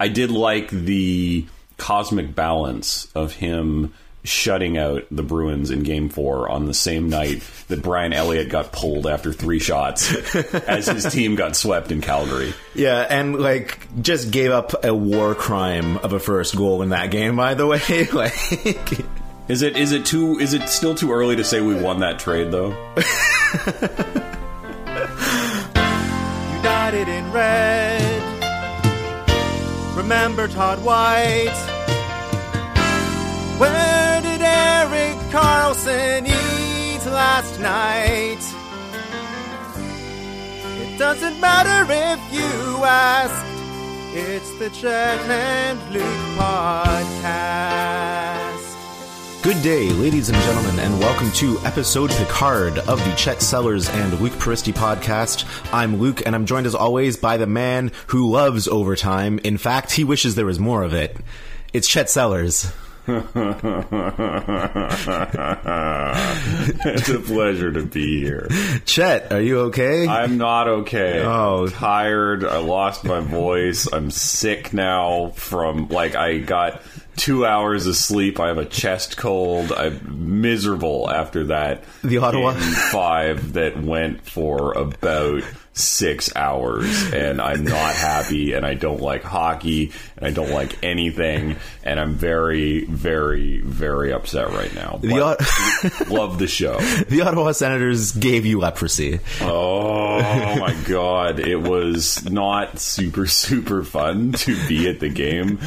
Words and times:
I 0.00 0.08
did 0.08 0.30
like 0.30 0.70
the 0.70 1.46
cosmic 1.76 2.34
balance 2.34 3.06
of 3.14 3.34
him 3.34 3.92
shutting 4.24 4.76
out 4.76 5.04
the 5.10 5.22
Bruins 5.22 5.70
in 5.70 5.82
game 5.82 6.08
four 6.08 6.48
on 6.48 6.66
the 6.66 6.74
same 6.74 7.08
night 7.08 7.42
that 7.68 7.82
Brian 7.82 8.12
Elliott 8.12 8.48
got 8.50 8.72
pulled 8.72 9.06
after 9.06 9.32
three 9.32 9.58
shots 9.58 10.12
as 10.54 10.86
his 10.86 11.04
team 11.04 11.36
got 11.36 11.56
swept 11.56 11.92
in 11.92 12.00
Calgary. 12.00 12.54
Yeah, 12.74 13.06
and 13.08 13.38
like 13.38 13.78
just 14.02 14.30
gave 14.30 14.50
up 14.50 14.84
a 14.84 14.94
war 14.94 15.34
crime 15.34 15.98
of 15.98 16.12
a 16.12 16.20
first 16.20 16.56
goal 16.56 16.82
in 16.82 16.90
that 16.90 17.10
game. 17.10 17.36
By 17.36 17.54
the 17.54 17.66
way, 17.66 18.06
like 18.12 18.34
Is 19.48 19.62
it 19.62 19.76
is 19.76 19.92
it 19.92 20.06
too 20.06 20.38
is 20.38 20.54
it 20.54 20.68
still 20.68 20.94
too 20.94 21.12
early 21.12 21.36
to 21.36 21.44
say 21.44 21.60
we 21.60 21.74
won 21.74 22.00
that 22.00 22.18
trade 22.18 22.50
though? 22.50 22.70
United 26.62 27.08
in 27.08 27.32
red. 27.32 28.09
Remember 30.02 30.48
Todd 30.48 30.82
White. 30.82 31.60
Where 33.58 34.22
did 34.22 34.40
Erik 34.40 35.18
Karlsson 35.28 36.26
eat 36.26 37.04
last 37.04 37.60
night? 37.60 38.40
It 40.82 40.98
doesn't 40.98 41.38
matter 41.38 41.84
if 41.92 42.18
you 42.32 42.82
asked. 42.82 43.46
It's 44.16 44.50
the 44.58 44.70
Chet 44.70 45.20
and 45.28 45.78
Luke 45.92 46.02
podcast. 46.38 47.70
Good 49.42 49.62
day, 49.62 49.88
ladies 49.88 50.28
and 50.28 50.36
gentlemen, 50.42 50.78
and 50.80 51.00
welcome 51.00 51.32
to 51.32 51.58
episode 51.60 52.10
Picard 52.10 52.76
of 52.80 53.02
the 53.02 53.14
Chet 53.16 53.40
Sellers 53.40 53.88
and 53.88 54.20
Luke 54.20 54.38
Peristy 54.38 54.70
podcast. 54.70 55.46
I'm 55.72 55.96
Luke, 55.96 56.26
and 56.26 56.34
I'm 56.34 56.44
joined 56.44 56.66
as 56.66 56.74
always 56.74 57.16
by 57.16 57.38
the 57.38 57.46
man 57.46 57.90
who 58.08 58.30
loves 58.30 58.68
overtime. 58.68 59.38
In 59.42 59.56
fact, 59.56 59.92
he 59.92 60.04
wishes 60.04 60.34
there 60.34 60.44
was 60.44 60.58
more 60.58 60.82
of 60.82 60.92
it. 60.92 61.16
It's 61.72 61.88
Chet 61.88 62.10
Sellers. 62.10 62.70
it's 63.08 63.34
a 67.08 67.22
pleasure 67.24 67.72
to 67.72 67.82
be 67.82 68.20
here. 68.20 68.46
Chet, 68.84 69.32
are 69.32 69.40
you 69.40 69.60
okay? 69.60 70.06
I'm 70.06 70.36
not 70.36 70.68
okay. 70.68 71.22
Oh. 71.24 71.64
I'm 71.64 71.70
tired. 71.70 72.44
I 72.44 72.58
lost 72.58 73.04
my 73.04 73.20
voice. 73.20 73.90
I'm 73.90 74.10
sick 74.10 74.74
now 74.74 75.32
from 75.34 75.88
like 75.88 76.14
I 76.14 76.38
got 76.38 76.82
two 77.16 77.44
hours 77.46 77.86
of 77.86 77.96
sleep. 77.96 78.38
I 78.40 78.48
have 78.48 78.58
a 78.58 78.64
chest 78.64 79.16
cold. 79.16 79.72
I'm 79.72 80.40
miserable 80.40 81.10
after 81.10 81.44
that. 81.44 81.84
The 82.02 82.18
Ottawa- 82.18 82.54
five 82.92 83.52
that 83.54 83.80
went 83.82 84.28
for 84.28 84.72
about 84.72 85.42
six 85.82 86.34
hours 86.36 87.12
and 87.12 87.40
I'm 87.40 87.64
not 87.64 87.94
happy 87.94 88.52
and 88.52 88.64
I 88.66 88.74
don't 88.74 89.00
like 89.00 89.22
hockey 89.22 89.92
and 90.16 90.26
I 90.26 90.30
don't 90.30 90.50
like 90.50 90.82
anything 90.84 91.56
and 91.84 91.98
I'm 91.98 92.14
very, 92.14 92.84
very, 92.84 93.60
very 93.60 94.12
upset 94.12 94.48
right 94.50 94.74
now. 94.74 94.98
The 95.02 95.20
Ot- 95.20 96.08
love 96.10 96.38
the 96.38 96.46
show. 96.46 96.78
the 97.08 97.22
Ottawa 97.22 97.52
Senators 97.52 98.12
gave 98.12 98.44
you 98.46 98.58
leprosy. 98.60 99.20
Oh 99.40 100.20
my 100.58 100.74
god, 100.86 101.40
it 101.40 101.56
was 101.56 102.28
not 102.30 102.78
super 102.78 103.26
super 103.26 103.82
fun 103.84 104.32
to 104.32 104.56
be 104.68 104.88
at 104.88 105.00
the 105.00 105.08
game 105.08 105.58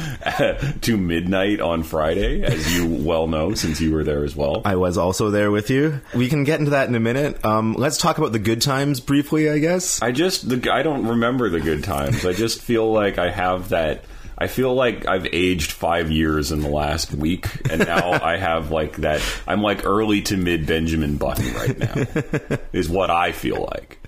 to 0.82 0.96
midnight 0.96 1.60
on 1.60 1.82
Friday, 1.82 2.42
as 2.42 2.74
you 2.76 2.86
well 2.86 3.26
know 3.26 3.54
since 3.54 3.80
you 3.80 3.92
were 3.92 4.04
there 4.04 4.24
as 4.24 4.34
well. 4.36 4.62
I 4.64 4.76
was 4.76 4.96
also 4.98 5.30
there 5.30 5.50
with 5.50 5.70
you. 5.70 6.00
We 6.14 6.28
can 6.28 6.44
get 6.44 6.58
into 6.60 6.70
that 6.72 6.88
in 6.88 6.94
a 6.94 7.00
minute. 7.00 7.44
Um, 7.44 7.74
let's 7.74 7.98
talk 7.98 8.18
about 8.18 8.32
the 8.32 8.38
good 8.38 8.62
times 8.62 9.00
briefly, 9.00 9.50
I 9.50 9.58
guess. 9.58 10.02
I 10.04 10.12
just 10.12 10.46
the, 10.46 10.70
I 10.70 10.82
don't 10.82 11.06
remember 11.06 11.48
the 11.48 11.60
good 11.60 11.82
times. 11.82 12.26
I 12.26 12.34
just 12.34 12.60
feel 12.60 12.92
like 12.92 13.16
I 13.16 13.30
have 13.30 13.70
that. 13.70 14.04
I 14.36 14.48
feel 14.48 14.74
like 14.74 15.06
I've 15.06 15.26
aged 15.32 15.72
five 15.72 16.10
years 16.10 16.52
in 16.52 16.60
the 16.60 16.68
last 16.68 17.14
week, 17.14 17.48
and 17.70 17.86
now 17.86 18.12
I 18.22 18.36
have 18.36 18.70
like 18.70 18.96
that. 18.98 19.22
I'm 19.48 19.62
like 19.62 19.86
early 19.86 20.20
to 20.22 20.36
mid 20.36 20.66
Benjamin 20.66 21.16
Button 21.16 21.54
right 21.54 21.78
now, 21.78 22.58
is 22.74 22.90
what 22.90 23.10
I 23.10 23.32
feel 23.32 23.62
like. 23.72 23.98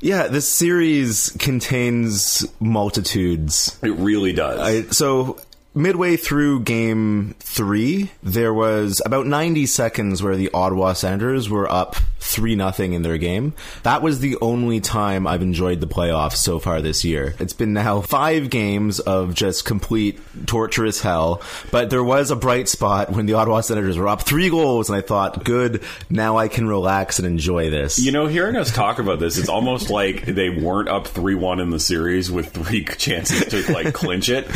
Yeah, 0.00 0.26
this 0.26 0.46
series 0.46 1.34
contains 1.38 2.46
multitudes. 2.60 3.78
It 3.82 3.92
really 3.92 4.34
does. 4.34 4.60
I, 4.60 4.82
so 4.90 5.40
midway 5.74 6.18
through 6.18 6.60
game 6.60 7.36
three, 7.38 8.10
there 8.22 8.52
was 8.52 9.00
about 9.06 9.26
90 9.26 9.64
seconds 9.64 10.22
where 10.22 10.36
the 10.36 10.50
Ottawa 10.52 10.92
Senators 10.92 11.48
were 11.48 11.72
up 11.72 11.96
3 12.18 12.56
nothing 12.56 12.92
in 12.92 13.02
their 13.02 13.18
game. 13.18 13.54
That 13.82 14.02
was 14.02 14.20
the 14.20 14.36
only 14.40 14.80
time 14.80 15.26
I've 15.26 15.42
enjoyed 15.42 15.80
the 15.80 15.86
playoffs 15.86 16.36
so 16.36 16.58
far 16.58 16.80
this 16.80 17.04
year. 17.04 17.34
It's 17.38 17.52
been 17.52 17.72
now 17.72 18.00
five 18.00 18.50
games 18.50 19.00
of 19.00 19.34
just 19.34 19.64
complete 19.64 20.18
torturous 20.46 21.00
hell, 21.00 21.42
but 21.70 21.90
there 21.90 22.04
was 22.04 22.30
a 22.30 22.36
bright 22.36 22.68
spot 22.68 23.12
when 23.12 23.26
the 23.26 23.34
Ottawa 23.34 23.60
Senators 23.60 23.96
were 23.96 24.08
up 24.08 24.22
three 24.22 24.50
goals, 24.50 24.88
and 24.88 24.96
I 24.96 25.02
thought, 25.02 25.44
good, 25.44 25.82
now 26.10 26.36
I 26.36 26.48
can 26.48 26.66
relax 26.66 27.18
and 27.18 27.26
enjoy 27.26 27.70
this. 27.70 27.98
You 27.98 28.12
know, 28.12 28.26
hearing 28.26 28.56
us 28.56 28.72
talk 28.72 28.98
about 28.98 29.20
this, 29.20 29.38
it's 29.38 29.48
almost 29.48 29.90
like 29.90 30.24
they 30.24 30.50
weren't 30.50 30.88
up 30.88 31.06
3 31.06 31.34
1 31.34 31.60
in 31.60 31.70
the 31.70 31.80
series 31.80 32.30
with 32.30 32.50
three 32.50 32.84
chances 32.98 33.46
to, 33.46 33.72
like, 33.72 33.94
clinch 33.94 34.28
it. 34.28 34.48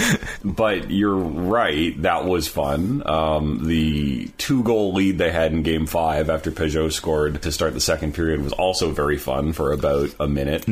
But 0.44 0.90
you're 0.90 1.14
right, 1.14 2.00
that 2.02 2.24
was 2.24 2.48
fun. 2.48 3.06
Um, 3.06 3.66
the 3.66 4.28
two 4.38 4.62
goal 4.62 4.94
lead 4.94 5.18
they 5.18 5.30
had 5.30 5.52
in 5.52 5.62
game 5.62 5.86
five 5.86 6.30
after 6.30 6.50
Pageau 6.50 6.90
scored 6.92 7.42
to 7.50 7.54
start 7.54 7.74
the 7.74 7.80
second 7.80 8.14
period 8.14 8.42
was 8.42 8.52
also 8.54 8.90
very 8.90 9.18
fun 9.18 9.52
for 9.52 9.72
about 9.72 10.14
a 10.18 10.26
minute. 10.28 10.64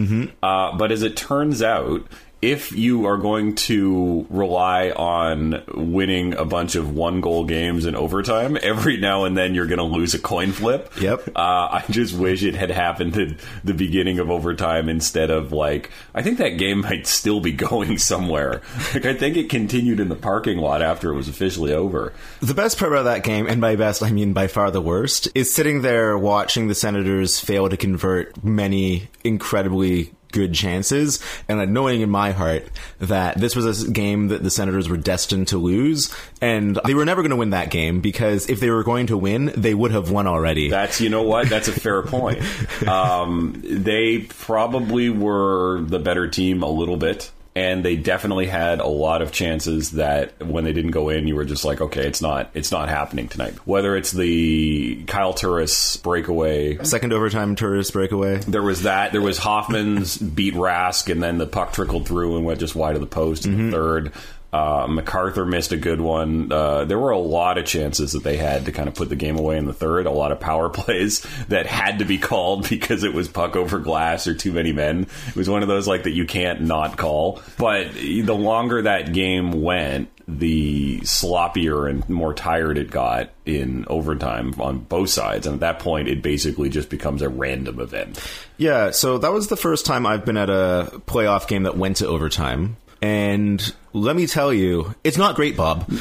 Uh, 0.42 0.76
but 0.76 0.90
as 0.92 1.02
it 1.02 1.16
turns 1.16 1.62
out, 1.62 2.06
if 2.40 2.72
you 2.72 3.06
are 3.06 3.16
going 3.16 3.56
to 3.56 4.26
rely 4.30 4.90
on 4.90 5.62
winning 5.74 6.34
a 6.34 6.44
bunch 6.44 6.76
of 6.76 6.94
one 6.94 7.20
goal 7.20 7.44
games 7.44 7.84
in 7.84 7.96
overtime, 7.96 8.56
every 8.62 8.96
now 8.96 9.24
and 9.24 9.36
then 9.36 9.54
you're 9.54 9.66
going 9.66 9.78
to 9.78 9.84
lose 9.84 10.14
a 10.14 10.18
coin 10.18 10.52
flip. 10.52 10.92
Yep. 11.00 11.30
Uh, 11.34 11.40
I 11.40 11.84
just 11.90 12.16
wish 12.16 12.44
it 12.44 12.54
had 12.54 12.70
happened 12.70 13.16
at 13.16 13.36
the 13.64 13.74
beginning 13.74 14.18
of 14.20 14.30
overtime 14.30 14.88
instead 14.88 15.30
of 15.30 15.52
like, 15.52 15.90
I 16.14 16.22
think 16.22 16.38
that 16.38 16.58
game 16.58 16.82
might 16.82 17.06
still 17.06 17.40
be 17.40 17.52
going 17.68 17.98
somewhere. 17.98 18.62
Like, 18.94 19.06
I 19.06 19.14
think 19.14 19.36
it 19.36 19.50
continued 19.50 19.98
in 19.98 20.08
the 20.08 20.16
parking 20.16 20.58
lot 20.58 20.80
after 20.80 21.10
it 21.10 21.16
was 21.16 21.28
officially 21.28 21.72
over. 21.72 22.12
The 22.40 22.54
best 22.54 22.78
part 22.78 22.92
about 22.92 23.04
that 23.04 23.24
game, 23.24 23.46
and 23.46 23.60
by 23.60 23.74
best 23.76 24.02
I 24.02 24.10
mean 24.10 24.32
by 24.32 24.46
far 24.46 24.70
the 24.70 24.80
worst, 24.80 25.28
is 25.34 25.52
sitting 25.52 25.82
there 25.82 26.16
watching 26.16 26.68
the 26.68 26.74
Senators 26.74 27.40
fail 27.40 27.68
to 27.68 27.76
convert 27.76 28.44
many 28.44 29.08
incredibly 29.24 30.12
good 30.32 30.54
chances 30.54 31.22
and 31.48 31.72
knowing 31.72 32.00
in 32.00 32.10
my 32.10 32.32
heart 32.32 32.66
that 32.98 33.38
this 33.38 33.56
was 33.56 33.84
a 33.84 33.90
game 33.90 34.28
that 34.28 34.42
the 34.42 34.50
Senators 34.50 34.88
were 34.88 34.96
destined 34.96 35.48
to 35.48 35.58
lose 35.58 36.14
and 36.40 36.78
they 36.84 36.94
were 36.94 37.04
never 37.04 37.22
going 37.22 37.30
to 37.30 37.36
win 37.36 37.50
that 37.50 37.70
game 37.70 38.00
because 38.00 38.48
if 38.48 38.60
they 38.60 38.70
were 38.70 38.84
going 38.84 39.06
to 39.06 39.16
win, 39.16 39.52
they 39.56 39.74
would 39.74 39.90
have 39.90 40.10
won 40.10 40.26
already. 40.26 40.68
That's 40.68 41.00
you 41.00 41.08
know 41.08 41.22
what? 41.22 41.48
That's 41.48 41.68
a 41.68 41.72
fair 41.72 42.02
point. 42.02 42.42
Um, 42.88 43.60
they 43.64 44.20
probably 44.20 45.10
were 45.10 45.82
the 45.82 45.98
better 45.98 46.28
team 46.28 46.62
a 46.62 46.68
little 46.68 46.96
bit. 46.96 47.30
And 47.58 47.84
they 47.84 47.96
definitely 47.96 48.46
had 48.46 48.78
a 48.78 48.86
lot 48.86 49.20
of 49.20 49.32
chances 49.32 49.90
that 49.92 50.40
when 50.40 50.62
they 50.62 50.72
didn't 50.72 50.92
go 50.92 51.08
in, 51.08 51.26
you 51.26 51.34
were 51.34 51.44
just 51.44 51.64
like, 51.64 51.80
okay, 51.80 52.06
it's 52.06 52.22
not, 52.22 52.50
it's 52.54 52.70
not 52.70 52.88
happening 52.88 53.26
tonight. 53.26 53.54
Whether 53.66 53.96
it's 53.96 54.12
the 54.12 55.02
Kyle 55.08 55.34
Turris 55.34 55.96
breakaway, 55.96 56.78
Second 56.84 57.12
overtime 57.12 57.56
Turris 57.56 57.90
breakaway. 57.90 58.38
there 58.38 58.62
was 58.62 58.82
that. 58.82 59.10
There 59.10 59.20
was 59.20 59.38
Hoffman's 59.38 60.16
beat 60.16 60.54
Rask, 60.54 61.10
and 61.10 61.20
then 61.20 61.38
the 61.38 61.48
puck 61.48 61.72
trickled 61.72 62.06
through 62.06 62.36
and 62.36 62.46
went 62.46 62.60
just 62.60 62.76
wide 62.76 62.94
of 62.94 63.00
the 63.00 63.08
post 63.08 63.44
in 63.44 63.56
the 63.56 63.62
mm-hmm. 63.64 63.70
third. 63.72 64.12
Uh, 64.50 64.86
MacArthur 64.88 65.44
missed 65.44 65.72
a 65.72 65.76
good 65.76 66.00
one. 66.00 66.50
Uh, 66.50 66.84
there 66.86 66.98
were 66.98 67.10
a 67.10 67.18
lot 67.18 67.58
of 67.58 67.66
chances 67.66 68.12
that 68.12 68.22
they 68.22 68.38
had 68.38 68.64
to 68.64 68.72
kind 68.72 68.88
of 68.88 68.94
put 68.94 69.10
the 69.10 69.16
game 69.16 69.38
away 69.38 69.58
in 69.58 69.66
the 69.66 69.74
third. 69.74 70.06
A 70.06 70.10
lot 70.10 70.32
of 70.32 70.40
power 70.40 70.68
plays 70.70 71.20
that 71.48 71.66
had 71.66 71.98
to 71.98 72.04
be 72.04 72.18
called 72.18 72.68
because 72.68 73.04
it 73.04 73.12
was 73.12 73.28
puck 73.28 73.56
over 73.56 73.78
glass 73.78 74.26
or 74.26 74.34
too 74.34 74.52
many 74.52 74.72
men. 74.72 75.06
It 75.28 75.36
was 75.36 75.50
one 75.50 75.62
of 75.62 75.68
those 75.68 75.86
like 75.86 76.04
that 76.04 76.12
you 76.12 76.24
can't 76.24 76.62
not 76.62 76.96
call. 76.96 77.42
But 77.58 77.92
the 77.92 78.34
longer 78.34 78.82
that 78.82 79.12
game 79.12 79.62
went, 79.62 80.08
the 80.28 81.00
sloppier 81.00 81.88
and 81.88 82.06
more 82.08 82.34
tired 82.34 82.76
it 82.76 82.90
got 82.90 83.30
in 83.46 83.86
overtime 83.88 84.54
on 84.60 84.78
both 84.78 85.08
sides. 85.08 85.46
And 85.46 85.54
at 85.54 85.60
that 85.60 85.78
point, 85.78 86.08
it 86.08 86.22
basically 86.22 86.68
just 86.68 86.90
becomes 86.90 87.22
a 87.22 87.28
random 87.30 87.80
event. 87.80 88.18
Yeah, 88.58 88.90
so 88.90 89.18
that 89.18 89.32
was 89.32 89.48
the 89.48 89.56
first 89.56 89.86
time 89.86 90.06
I've 90.06 90.26
been 90.26 90.36
at 90.36 90.50
a 90.50 91.00
playoff 91.06 91.48
game 91.48 91.62
that 91.62 91.78
went 91.78 91.98
to 91.98 92.06
overtime. 92.06 92.76
And 93.00 93.74
let 93.98 94.16
me 94.16 94.26
tell 94.26 94.52
you, 94.52 94.94
it's 95.04 95.16
not 95.16 95.34
great, 95.36 95.56
Bob. 95.56 95.84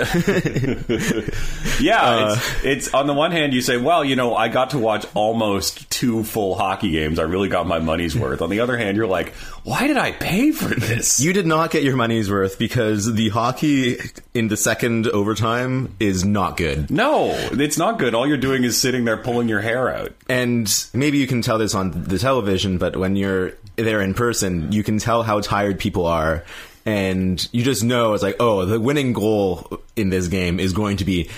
Yeah, 1.79 2.31
it's, 2.31 2.37
uh, 2.37 2.59
it's 2.63 2.93
on 2.95 3.05
the 3.05 3.13
one 3.13 3.31
hand 3.31 3.53
you 3.53 3.61
say, 3.61 3.77
well, 3.77 4.03
you 4.03 4.15
know, 4.15 4.35
I 4.35 4.47
got 4.47 4.71
to 4.71 4.79
watch 4.79 5.05
almost 5.13 5.87
two 5.91 6.23
full 6.23 6.55
hockey 6.55 6.89
games. 6.89 7.19
I 7.19 7.23
really 7.23 7.49
got 7.49 7.67
my 7.67 7.77
money's 7.77 8.15
worth. 8.17 8.41
On 8.41 8.49
the 8.49 8.61
other 8.61 8.77
hand, 8.77 8.97
you're 8.97 9.05
like, 9.05 9.33
why 9.63 9.85
did 9.85 9.95
I 9.97 10.11
pay 10.11 10.51
for 10.51 10.73
this? 10.73 11.19
You 11.19 11.33
did 11.33 11.45
not 11.45 11.69
get 11.69 11.83
your 11.83 11.95
money's 11.95 12.31
worth 12.31 12.57
because 12.57 13.13
the 13.13 13.29
hockey 13.29 13.97
in 14.33 14.47
the 14.47 14.57
second 14.57 15.07
overtime 15.07 15.95
is 15.99 16.25
not 16.25 16.57
good. 16.57 16.89
no, 16.89 17.29
it's 17.51 17.77
not 17.77 17.99
good. 17.99 18.15
All 18.15 18.25
you're 18.27 18.37
doing 18.37 18.63
is 18.63 18.79
sitting 18.79 19.05
there 19.05 19.17
pulling 19.17 19.47
your 19.47 19.61
hair 19.61 19.93
out. 19.93 20.13
And 20.27 20.67
maybe 20.95 21.19
you 21.19 21.27
can 21.27 21.43
tell 21.43 21.59
this 21.59 21.75
on 21.75 21.91
the 22.05 22.17
television, 22.17 22.79
but 22.79 22.95
when 22.97 23.15
you're 23.15 23.53
there 23.75 24.01
in 24.01 24.15
person, 24.15 24.71
you 24.71 24.81
can 24.83 24.97
tell 24.97 25.21
how 25.21 25.41
tired 25.41 25.79
people 25.79 26.07
are. 26.07 26.43
And 26.87 27.49
you 27.51 27.63
just 27.63 27.83
know 27.83 28.13
it's 28.13 28.23
like, 28.23 28.37
oh, 28.39 28.65
the 28.65 28.79
winning 28.79 29.11
goal 29.11 29.81
in 29.97 30.09
this 30.09 30.29
game 30.29 30.57
is 30.57 30.71
going 30.71 30.97
to 30.97 31.05
be 31.05 31.29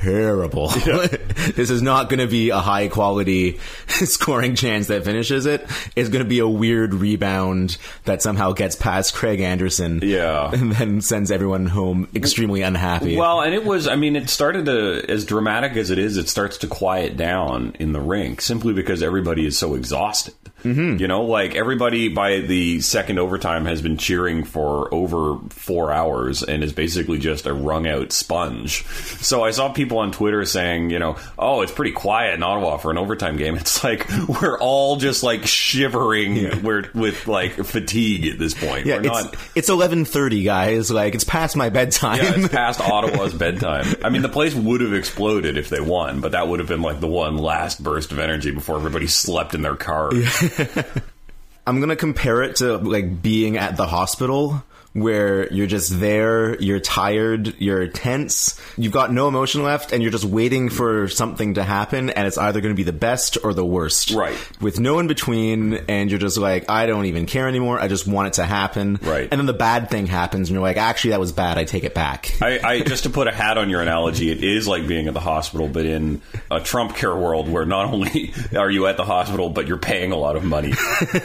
terrible. 0.00 0.68
this 1.54 1.68
is 1.68 1.82
not 1.82 2.08
going 2.08 2.20
to 2.20 2.26
be 2.26 2.48
a 2.48 2.58
high 2.58 2.88
quality 2.88 3.58
scoring 3.88 4.54
chance 4.54 4.86
that 4.86 5.04
finishes 5.04 5.44
it. 5.44 5.68
It's 5.94 6.08
going 6.08 6.24
to 6.24 6.28
be 6.28 6.38
a 6.38 6.48
weird 6.48 6.94
rebound 6.94 7.76
that 8.04 8.22
somehow 8.22 8.52
gets 8.52 8.74
past 8.74 9.14
Craig 9.14 9.40
Anderson. 9.40 10.00
Yeah. 10.02 10.50
And 10.50 10.72
then 10.72 11.02
sends 11.02 11.30
everyone 11.30 11.66
home 11.66 12.08
extremely 12.14 12.62
unhappy. 12.62 13.18
Well, 13.18 13.42
and 13.42 13.54
it 13.54 13.66
was, 13.66 13.86
I 13.86 13.96
mean, 13.96 14.16
it 14.16 14.30
started 14.30 14.64
to, 14.64 15.04
as 15.10 15.26
dramatic 15.26 15.76
as 15.76 15.90
it 15.90 15.98
is, 15.98 16.16
it 16.16 16.30
starts 16.30 16.56
to 16.58 16.68
quiet 16.68 17.18
down 17.18 17.76
in 17.78 17.92
the 17.92 18.00
rink 18.00 18.40
simply 18.40 18.72
because 18.72 19.02
everybody 19.02 19.44
is 19.44 19.58
so 19.58 19.74
exhausted. 19.74 20.34
Mm-hmm. 20.64 20.96
You 20.98 21.06
know, 21.06 21.22
like 21.22 21.54
everybody 21.54 22.08
by 22.08 22.40
the 22.40 22.80
second 22.80 23.18
overtime 23.18 23.66
has 23.66 23.82
been 23.82 23.98
cheering 23.98 24.44
for 24.44 24.92
over 24.92 25.38
four 25.50 25.92
hours 25.92 26.42
and 26.42 26.64
is 26.64 26.72
basically 26.72 27.18
just 27.18 27.46
a 27.46 27.52
wrung 27.54 27.86
out 27.86 28.10
sponge. 28.12 28.84
So 28.86 29.44
I 29.44 29.50
saw 29.50 29.72
people 29.72 29.98
on 29.98 30.12
Twitter 30.12 30.44
saying, 30.44 30.90
you 30.90 30.98
know, 30.98 31.16
oh, 31.38 31.60
it's 31.60 31.72
pretty 31.72 31.92
quiet 31.92 32.34
in 32.34 32.42
Ottawa 32.42 32.78
for 32.78 32.90
an 32.90 32.98
overtime 32.98 33.36
game. 33.36 33.56
It's 33.66 33.82
like 33.82 34.08
we're 34.28 34.58
all 34.58 34.96
just 34.96 35.22
like 35.24 35.46
shivering 35.46 36.62
we're, 36.62 36.88
with 36.94 37.26
like 37.26 37.52
fatigue 37.52 38.26
at 38.26 38.38
this 38.38 38.54
point. 38.54 38.86
yeah, 38.86 38.96
we're 38.96 39.06
it's, 39.06 39.24
not. 39.24 39.36
it's 39.56 39.70
11.30, 39.70 40.44
guys. 40.44 40.90
Like, 40.90 41.14
it's 41.14 41.24
past 41.24 41.56
my 41.56 41.68
bedtime. 41.68 42.18
Yeah, 42.18 42.34
it's 42.36 42.48
past 42.48 42.80
Ottawa's 42.88 43.34
bedtime. 43.34 43.96
I 44.04 44.10
mean, 44.10 44.22
the 44.22 44.28
place 44.28 44.54
would 44.54 44.82
have 44.82 44.92
exploded 44.92 45.56
if 45.56 45.68
they 45.68 45.80
won, 45.80 46.20
but 46.20 46.32
that 46.32 46.46
would 46.46 46.60
have 46.60 46.68
been 46.68 46.82
like 46.82 47.00
the 47.00 47.08
one 47.08 47.38
last 47.38 47.82
burst 47.82 48.12
of 48.12 48.18
energy 48.18 48.52
before 48.52 48.76
everybody 48.76 49.06
slept 49.08 49.54
in 49.54 49.62
their 49.62 49.76
car. 49.76 50.10
I'm 51.66 51.80
gonna 51.80 51.96
compare 51.96 52.42
it 52.42 52.56
to 52.56 52.76
like 52.76 53.22
being 53.22 53.56
at 53.56 53.76
the 53.76 53.86
hospital 53.86 54.62
where 54.96 55.52
you're 55.52 55.66
just 55.66 56.00
there, 56.00 56.58
you're 56.60 56.80
tired, 56.80 57.54
you're 57.58 57.86
tense, 57.86 58.58
you've 58.78 58.92
got 58.92 59.12
no 59.12 59.28
emotion 59.28 59.62
left, 59.62 59.92
and 59.92 60.02
you're 60.02 60.12
just 60.12 60.24
waiting 60.24 60.70
for 60.70 61.06
something 61.08 61.54
to 61.54 61.62
happen, 61.62 62.08
and 62.10 62.26
it's 62.26 62.38
either 62.38 62.62
gonna 62.62 62.74
be 62.74 62.82
the 62.82 62.92
best 62.92 63.36
or 63.44 63.52
the 63.52 63.64
worst. 63.64 64.12
Right. 64.12 64.36
With 64.60 64.80
no 64.80 64.98
in 64.98 65.06
between, 65.06 65.74
and 65.88 66.10
you're 66.10 66.18
just 66.18 66.38
like, 66.38 66.70
I 66.70 66.86
don't 66.86 67.04
even 67.04 67.26
care 67.26 67.46
anymore, 67.46 67.78
I 67.78 67.88
just 67.88 68.06
want 68.06 68.28
it 68.28 68.32
to 68.34 68.44
happen. 68.44 68.98
Right. 69.02 69.28
And 69.30 69.38
then 69.38 69.46
the 69.46 69.52
bad 69.52 69.90
thing 69.90 70.06
happens, 70.06 70.48
and 70.48 70.54
you're 70.54 70.62
like, 70.62 70.78
actually, 70.78 71.10
that 71.10 71.20
was 71.20 71.32
bad, 71.32 71.58
I 71.58 71.64
take 71.64 71.84
it 71.84 71.94
back. 71.94 72.32
I, 72.40 72.60
I 72.62 72.80
just 72.80 73.04
to 73.04 73.10
put 73.10 73.28
a 73.28 73.32
hat 73.32 73.58
on 73.58 73.68
your 73.68 73.82
analogy, 73.82 74.30
it 74.30 74.42
is 74.42 74.66
like 74.66 74.86
being 74.86 75.08
at 75.08 75.14
the 75.14 75.20
hospital, 75.20 75.68
but 75.68 75.84
in 75.84 76.22
a 76.50 76.60
Trump 76.60 76.96
care 76.96 77.14
world 77.14 77.50
where 77.50 77.66
not 77.66 77.92
only 77.92 78.32
are 78.56 78.70
you 78.70 78.86
at 78.86 78.96
the 78.96 79.04
hospital, 79.04 79.50
but 79.50 79.66
you're 79.66 79.76
paying 79.76 80.12
a 80.12 80.16
lot 80.16 80.36
of 80.36 80.44
money 80.44 80.72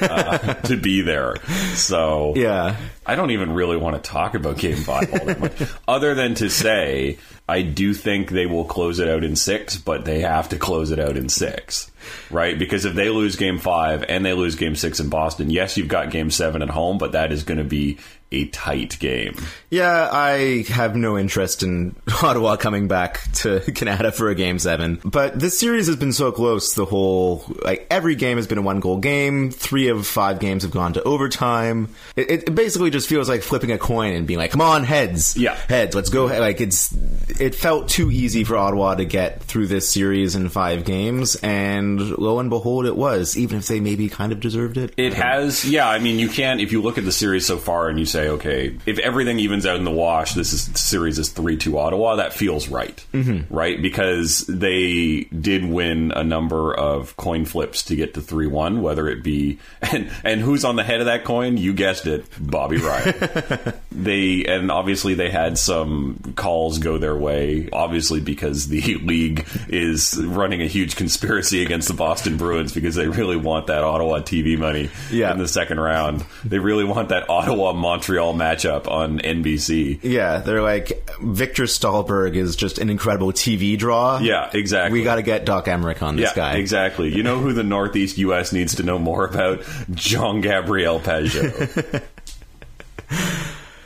uh, 0.01 0.53
to 0.65 0.75
be 0.75 1.01
there. 1.01 1.38
So 1.75 2.33
yeah. 2.35 2.75
I 3.06 3.15
don't 3.15 3.31
even 3.31 3.53
really 3.53 3.61
want 3.78 4.02
to 4.02 4.10
talk 4.10 4.36
about 4.36 4.58
Game 4.58 4.78
Five 4.78 5.12
all 5.13 5.25
that 5.25 5.40
much, 5.40 5.69
other 5.88 6.16
than 6.16 6.36
to 6.36 6.50
say 6.50 7.18
I 7.50 7.64
do 7.64 7.94
think 7.94 8.30
they 8.30 8.46
will 8.46 8.64
close 8.66 9.00
it 9.00 9.10
out 9.10 9.24
in 9.24 9.36
six, 9.36 9.76
but 9.78 10.06
they 10.06 10.22
have 10.22 10.50
to 10.50 10.58
close 10.58 10.92
it 10.92 11.00
out 11.00 11.18
in 11.18 11.28
six, 11.28 11.92
right? 12.30 12.58
Because 12.58 12.86
if 12.86 12.94
they 12.96 13.10
lose 13.10 13.36
Game 13.36 13.58
Five 13.60 14.06
and 14.08 14.24
they 14.26 14.34
lose 14.34 14.56
Game 14.56 14.76
Six 14.76 15.00
in 15.02 15.10
Boston, 15.10 15.50
yes, 15.50 15.76
you've 15.78 15.88
got 15.90 16.12
Game 16.12 16.32
Seven 16.32 16.62
at 16.62 16.70
home, 16.70 16.98
but 16.98 17.12
that 17.12 17.32
is 17.34 17.44
going 17.44 17.58
to 17.58 17.64
be 17.66 17.98
a 18.34 18.46
tight 18.46 18.98
game. 19.00 19.36
Yeah, 19.70 20.08
I 20.10 20.64
have 20.70 20.96
no 20.96 21.18
interest 21.18 21.64
in 21.64 21.98
Ottawa 22.24 22.56
coming 22.56 22.88
back 22.88 23.30
to 23.34 23.60
Canada 23.76 24.14
for 24.14 24.30
a 24.30 24.36
game 24.36 24.58
seven. 24.58 25.02
But 25.04 25.38
this 25.38 25.60
series 25.60 25.88
has 25.88 25.98
been 25.98 26.14
so 26.14 26.32
close 26.32 26.74
the 26.74 26.86
whole 26.86 27.44
like 27.66 27.88
every 27.92 28.16
game 28.16 28.38
has 28.38 28.48
been 28.48 28.58
a 28.58 28.62
one 28.62 28.80
goal 28.80 29.00
game. 29.00 29.52
Three 29.52 29.90
of 29.90 30.08
five 30.08 30.40
games 30.40 30.64
have 30.64 30.72
gone 30.72 30.94
to 30.94 31.04
overtime. 31.04 31.90
It, 32.16 32.32
it 32.32 32.56
basically 32.56 32.90
just 32.90 33.10
feels 33.10 33.28
like 33.28 33.42
flipping 33.42 33.74
a 33.74 33.78
coin 33.78 34.14
and 34.14 34.26
being 34.26 34.40
like, 34.40 34.52
"Come 34.52 34.62
on, 34.62 34.86
heads, 34.86 35.36
Yeah. 35.36 35.56
heads, 35.68 35.94
let's 35.94 36.10
go." 36.10 36.28
Like 36.28 36.62
it's 36.62 36.96
it 37.39 37.56
felt 37.56 37.89
too 37.89 38.12
easy 38.12 38.44
for 38.44 38.57
Ottawa 38.57 38.95
to 38.95 39.06
get 39.06 39.42
through 39.44 39.68
this 39.68 39.89
series 39.89 40.36
in 40.36 40.50
five 40.50 40.86
games, 40.86 41.36
and 41.38 42.00
lo 42.00 42.39
and 42.39 42.50
behold, 42.50 42.86
it 42.86 42.95
was. 42.95 43.38
Even 43.38 43.60
if 43.60 43.68
they 43.68 43.80
maybe 43.80 44.10
kind 44.10 44.31
of 44.31 44.39
deserved 44.39 44.78
it. 44.78 44.94
It 44.98 45.13
has, 45.13 45.66
yeah. 45.66 45.88
I 45.88 46.00
mean, 46.00 46.19
you 46.19 46.30
can't 46.30 46.62
if 46.62 46.72
you 46.72 46.81
look 46.81 46.98
at 46.98 47.06
the 47.06 47.12
series 47.12 47.45
so 47.45 47.57
far 47.57 47.89
and 47.89 48.00
you 48.00 48.06
say, 48.06 48.30
okay, 48.30 48.78
if 48.86 49.00
everything 49.00 49.39
evens 49.39 49.66
out 49.66 49.78
in 49.78 49.83
the 49.83 49.92
wash, 49.92 50.33
this 50.33 50.54
is 50.54 50.63
series 50.80 51.19
is 51.19 51.30
three 51.30 51.57
two 51.57 51.78
Ottawa. 51.78 52.16
That 52.16 52.33
feels 52.33 52.68
right, 52.68 53.04
mm-hmm. 53.13 53.54
right? 53.54 53.81
Because 53.81 54.45
they 54.48 55.28
did 55.39 55.66
win 55.66 56.12
a 56.12 56.24
number 56.24 56.74
of 56.74 57.16
coin 57.18 57.45
flips 57.45 57.83
to 57.86 57.95
get 57.95 58.16
to 58.16 58.22
three 58.22 58.48
one. 58.48 58.81
Whether 58.81 59.07
it 59.07 59.24
be 59.24 59.60
and 59.81 60.12
and 60.24 60.42
who's 60.42 60.66
on 60.66 60.75
the 60.75 60.83
head 60.83 61.00
of 61.00 61.06
that 61.06 61.24
coin? 61.24 61.57
You 61.57 61.74
guessed 61.74 62.07
it, 62.07 62.25
Bobby 62.39 62.78
Ryan. 62.78 63.74
they 63.92 64.46
and 64.46 64.72
obviously 64.72 65.14
they 65.16 65.30
had 65.30 65.58
some 65.58 66.34
calls 66.36 66.80
go 66.80 66.98
their 66.98 67.16
way. 67.16 67.70
Obviously 67.74 68.20
because 68.22 68.68
the 68.68 68.96
league 69.04 69.46
is 69.68 70.18
running 70.24 70.62
a 70.62 70.68
huge 70.68 70.96
conspiracy 70.96 71.64
against 71.64 71.88
the 71.88 71.94
Boston 71.94 72.38
Bruins 72.38 72.74
because 72.74 72.96
they 72.96 73.08
really 73.08 73.36
want 73.36 73.68
that 73.68 73.84
Ottawa 73.84 74.20
TV 74.20 74.58
money 74.58 74.90
Yeah. 75.12 75.32
in 75.32 75.38
the 75.40 75.48
second 75.48 75.80
round. 75.80 76.24
They 76.46 76.60
really 76.60 76.84
want 76.86 77.10
that 77.10 77.30
Ottawa 77.30 77.74
Montreal 77.74 78.34
matchup 78.34 78.88
on 78.88 79.20
NBC. 79.20 80.00
Yeah, 80.04 80.38
they're 80.40 80.62
like 80.62 81.10
Viktor 81.22 81.64
Stalberg 81.64 82.36
is 82.36 82.56
just 82.56 82.78
an 82.80 82.90
incredible 82.90 83.32
TV 83.32 83.78
draw. 83.78 84.20
Yeah, 84.20 84.50
exactly. 84.54 85.00
We 85.00 85.04
got 85.04 85.16
to 85.16 85.22
get 85.22 85.46
Doc 85.46 85.66
Emrick 85.66 86.02
on 86.02 86.16
this 86.16 86.30
yeah, 86.30 86.36
guy. 86.36 86.54
exactly. 86.56 87.14
You 87.14 87.24
know 87.24 87.40
who 87.40 87.54
the 87.54 87.64
Northeast 87.64 88.18
U.S. 88.20 88.54
needs 88.54 88.76
to 88.76 88.84
know 88.84 88.98
more 89.00 89.26
about? 89.26 89.64
John 89.92 90.42
Gabriel 90.42 91.00
Pageau. 91.00 92.02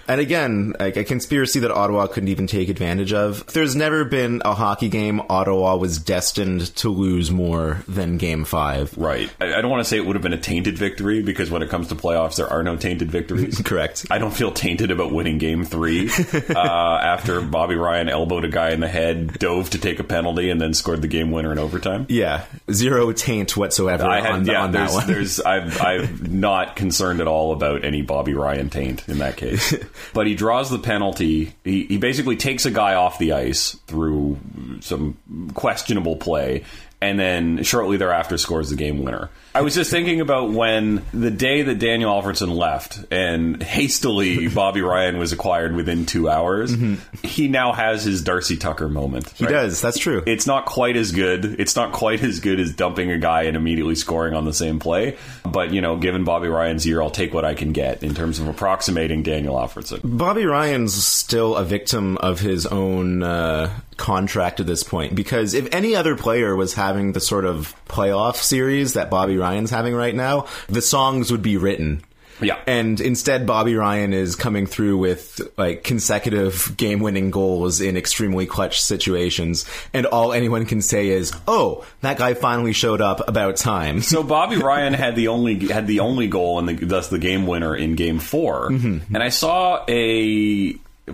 And 0.08 0.22
again, 0.22 0.76
like 0.80 0.98
a 0.98 1.04
conspiracy 1.04 1.60
that 1.62 1.72
Ottawa 1.72 2.08
couldn't 2.08 2.30
even 2.30 2.48
take 2.48 2.70
advantage 2.70 3.12
of. 3.14 3.46
There's 3.48 3.76
never 3.76 4.06
been 4.06 4.42
a 4.46 4.54
hockey 4.54 4.90
game 4.90 5.22
Ottawa 5.30 5.76
was 5.78 5.98
destined 6.00 6.76
to 6.78 6.90
lose 6.90 7.32
more 7.32 7.84
than 7.88 8.18
Game 8.18 8.46
Five. 8.46 8.96
right. 8.98 9.30
I, 9.42 9.56
I 9.56 9.62
don't 9.62 9.72
want 9.72 9.84
to 9.84 9.90
say 9.90 9.98
it 9.98 10.06
would 10.06 10.16
have 10.16 10.24
been 10.24 10.34
a 10.34 10.38
tainted 10.38 10.78
victory 10.78 11.22
because 11.24 11.50
when 11.50 11.62
it 11.64 11.70
comes 11.70 11.88
to 11.90 11.96
playoffs, 11.96 12.36
there 12.38 12.48
are 12.48 12.62
no 12.64 12.76
tainted 12.76 13.10
victories. 13.12 13.62
Correct. 13.66 14.06
I 14.12 14.18
don't 14.20 14.34
feel 14.34 14.52
tainted 14.52 14.92
about 14.92 15.12
winning 15.12 15.38
game 15.38 15.66
three 15.66 16.10
uh, 16.50 16.60
after 16.60 17.42
Bobby 17.42 17.76
Ryan 17.76 18.10
elbowed 18.10 18.46
a 18.46 18.50
guy 18.50 18.72
in 18.72 18.80
the 18.80 18.88
head, 18.88 19.40
dove 19.40 19.70
to 19.72 19.78
take 19.80 20.00
a 20.00 20.04
penalty, 20.04 20.50
and 20.50 20.62
then 20.62 20.74
scored 20.74 21.02
the 21.02 21.08
game 21.08 21.32
winner 21.32 21.52
in 21.52 21.58
overtime. 21.60 22.06
Yeah, 22.10 22.46
zero 22.72 23.12
taint 23.12 23.58
whatsoever 23.58 24.06
I 24.06 24.22
had, 24.22 24.46
the- 24.46 24.52
yeah, 24.52 24.64
on 24.64 24.72
that 24.74 24.92
one. 24.92 25.08
there's, 25.08 25.40
I've, 25.40 25.82
I'm 25.82 26.20
not 26.40 26.76
concerned 26.76 27.22
at 27.22 27.28
all 27.28 27.54
about 27.54 27.84
any 27.84 28.02
Bobby 28.02 28.34
Ryan 28.34 28.70
taint 28.70 29.08
in 29.08 29.18
that 29.20 29.38
case. 29.38 29.74
But 30.14 30.28
he 30.28 30.36
draws 30.36 30.70
the 30.70 30.80
penalty. 30.80 31.54
He, 31.64 31.86
he 31.86 31.98
basically 31.98 32.36
takes 32.36 32.66
a 32.66 32.72
guy 32.72 32.96
off 32.96 33.18
the 33.20 33.34
ice 33.34 33.74
through 33.88 34.38
some 34.82 35.18
questionable 35.54 36.16
play, 36.16 36.64
and 37.06 37.20
then 37.20 37.64
shortly 37.64 37.98
thereafter 37.98 38.38
scores 38.38 38.70
the 38.70 38.76
game 38.76 39.04
winner. 39.04 39.30
I 39.54 39.62
was 39.62 39.74
just 39.74 39.90
thinking 39.90 40.20
about 40.20 40.52
when 40.52 41.02
the 41.14 41.32
day 41.32 41.62
that 41.62 41.80
Daniel 41.80 42.12
Alfredsson 42.12 42.54
left 42.54 43.06
and 43.10 43.64
hastily 43.64 44.48
Bobby 44.54 44.82
Ryan 44.82 45.18
was 45.18 45.32
acquired 45.32 45.74
within 45.76 46.06
two 46.06 46.30
hours, 46.30 46.76
he 47.24 47.48
now 47.48 47.72
has 47.72 48.04
his 48.04 48.22
Darcy 48.22 48.58
Tucker 48.58 48.90
moment. 48.90 49.26
Mm-hmm. 49.28 49.46
he 49.46 49.50
does. 49.52 49.82
That's 49.82 49.98
true. 49.98 50.24
It's 50.26 50.46
not 50.46 50.66
quite 50.66 50.98
as 50.98 51.14
good. 51.14 51.46
It's 51.60 51.78
not 51.78 51.94
quite 51.94 52.22
as 52.22 52.42
good 52.42 52.60
as 52.60 52.74
dumping 52.74 53.12
a 53.12 53.18
guy 53.18 53.44
and 53.44 53.56
immediately 53.56 53.96
scoring 53.96 54.34
on 54.34 54.44
the 54.44 54.54
same 54.54 54.80
play. 54.80 55.18
But, 55.46 55.72
you 55.72 55.80
know, 55.80 55.96
given 55.96 56.26
Bobby 56.26 56.50
Ryan's 56.50 56.86
year, 56.86 57.02
I'll 57.02 57.10
take 57.10 57.34
what 57.34 57.46
I 57.46 57.54
can 57.54 57.72
get 57.72 58.04
in 58.04 58.14
terms 58.14 58.40
of 58.40 58.50
approximating 58.50 59.24
Daniel 59.24 59.56
Alfredsson. 59.56 60.02
Bobby 60.04 60.46
Ryan's 60.46 61.02
still 61.02 61.56
a 61.56 61.64
victim 61.64 62.18
of 62.18 62.42
his 62.42 62.66
own 62.66 63.24
uh, 63.24 63.74
contract 63.98 64.60
at 64.60 64.66
this 64.66 64.84
point 64.84 65.16
because 65.16 65.54
if 65.54 65.74
any 65.74 65.96
other 65.96 66.16
player 66.16 66.56
was 66.56 66.74
having 66.74 67.14
the 67.14 67.20
sort 67.20 67.46
of 67.46 67.76
playoff 67.88 68.36
series 68.36 68.94
that 68.94 69.10
Bobby 69.10 69.38
Ryan's 69.38 69.72
having 69.72 69.96
right 69.96 70.16
now, 70.16 70.48
the 70.68 70.82
songs 70.82 71.32
would 71.32 71.42
be 71.42 71.58
written. 71.58 72.04
Yeah. 72.42 72.60
And 72.68 73.00
instead, 73.00 73.48
Bobby 73.48 73.76
Ryan 73.76 74.14
is 74.14 74.36
coming 74.36 74.66
through 74.66 74.98
with 74.98 75.40
like 75.58 75.84
consecutive 75.84 76.76
game 76.76 77.00
winning 77.00 77.32
goals 77.32 77.82
in 77.82 77.96
extremely 77.96 78.46
clutch 78.46 78.82
situations. 78.82 79.66
And 79.94 80.06
all 80.06 80.34
anyone 80.34 80.66
can 80.66 80.82
say 80.82 81.10
is, 81.10 81.34
oh, 81.48 81.86
that 82.02 82.18
guy 82.18 82.34
finally 82.34 82.74
showed 82.74 83.02
up 83.02 83.28
about 83.28 83.56
time. 83.56 84.02
So 84.02 84.24
Bobby 84.36 84.58
Ryan 84.58 84.94
had 84.94 85.16
the 85.16 85.30
only 85.30 85.68
had 85.68 85.88
the 85.88 86.02
only 86.02 86.28
goal 86.28 86.60
and 86.60 86.68
the, 86.68 86.86
thus 86.86 87.08
the 87.08 87.20
game 87.20 87.48
winner 87.48 87.76
in 87.76 87.96
Game 87.96 88.20
4 88.20 88.70
mm-hmm. 88.70 89.16
and 89.16 89.24
I 89.24 89.30
saw 89.30 89.84
a 89.88 90.74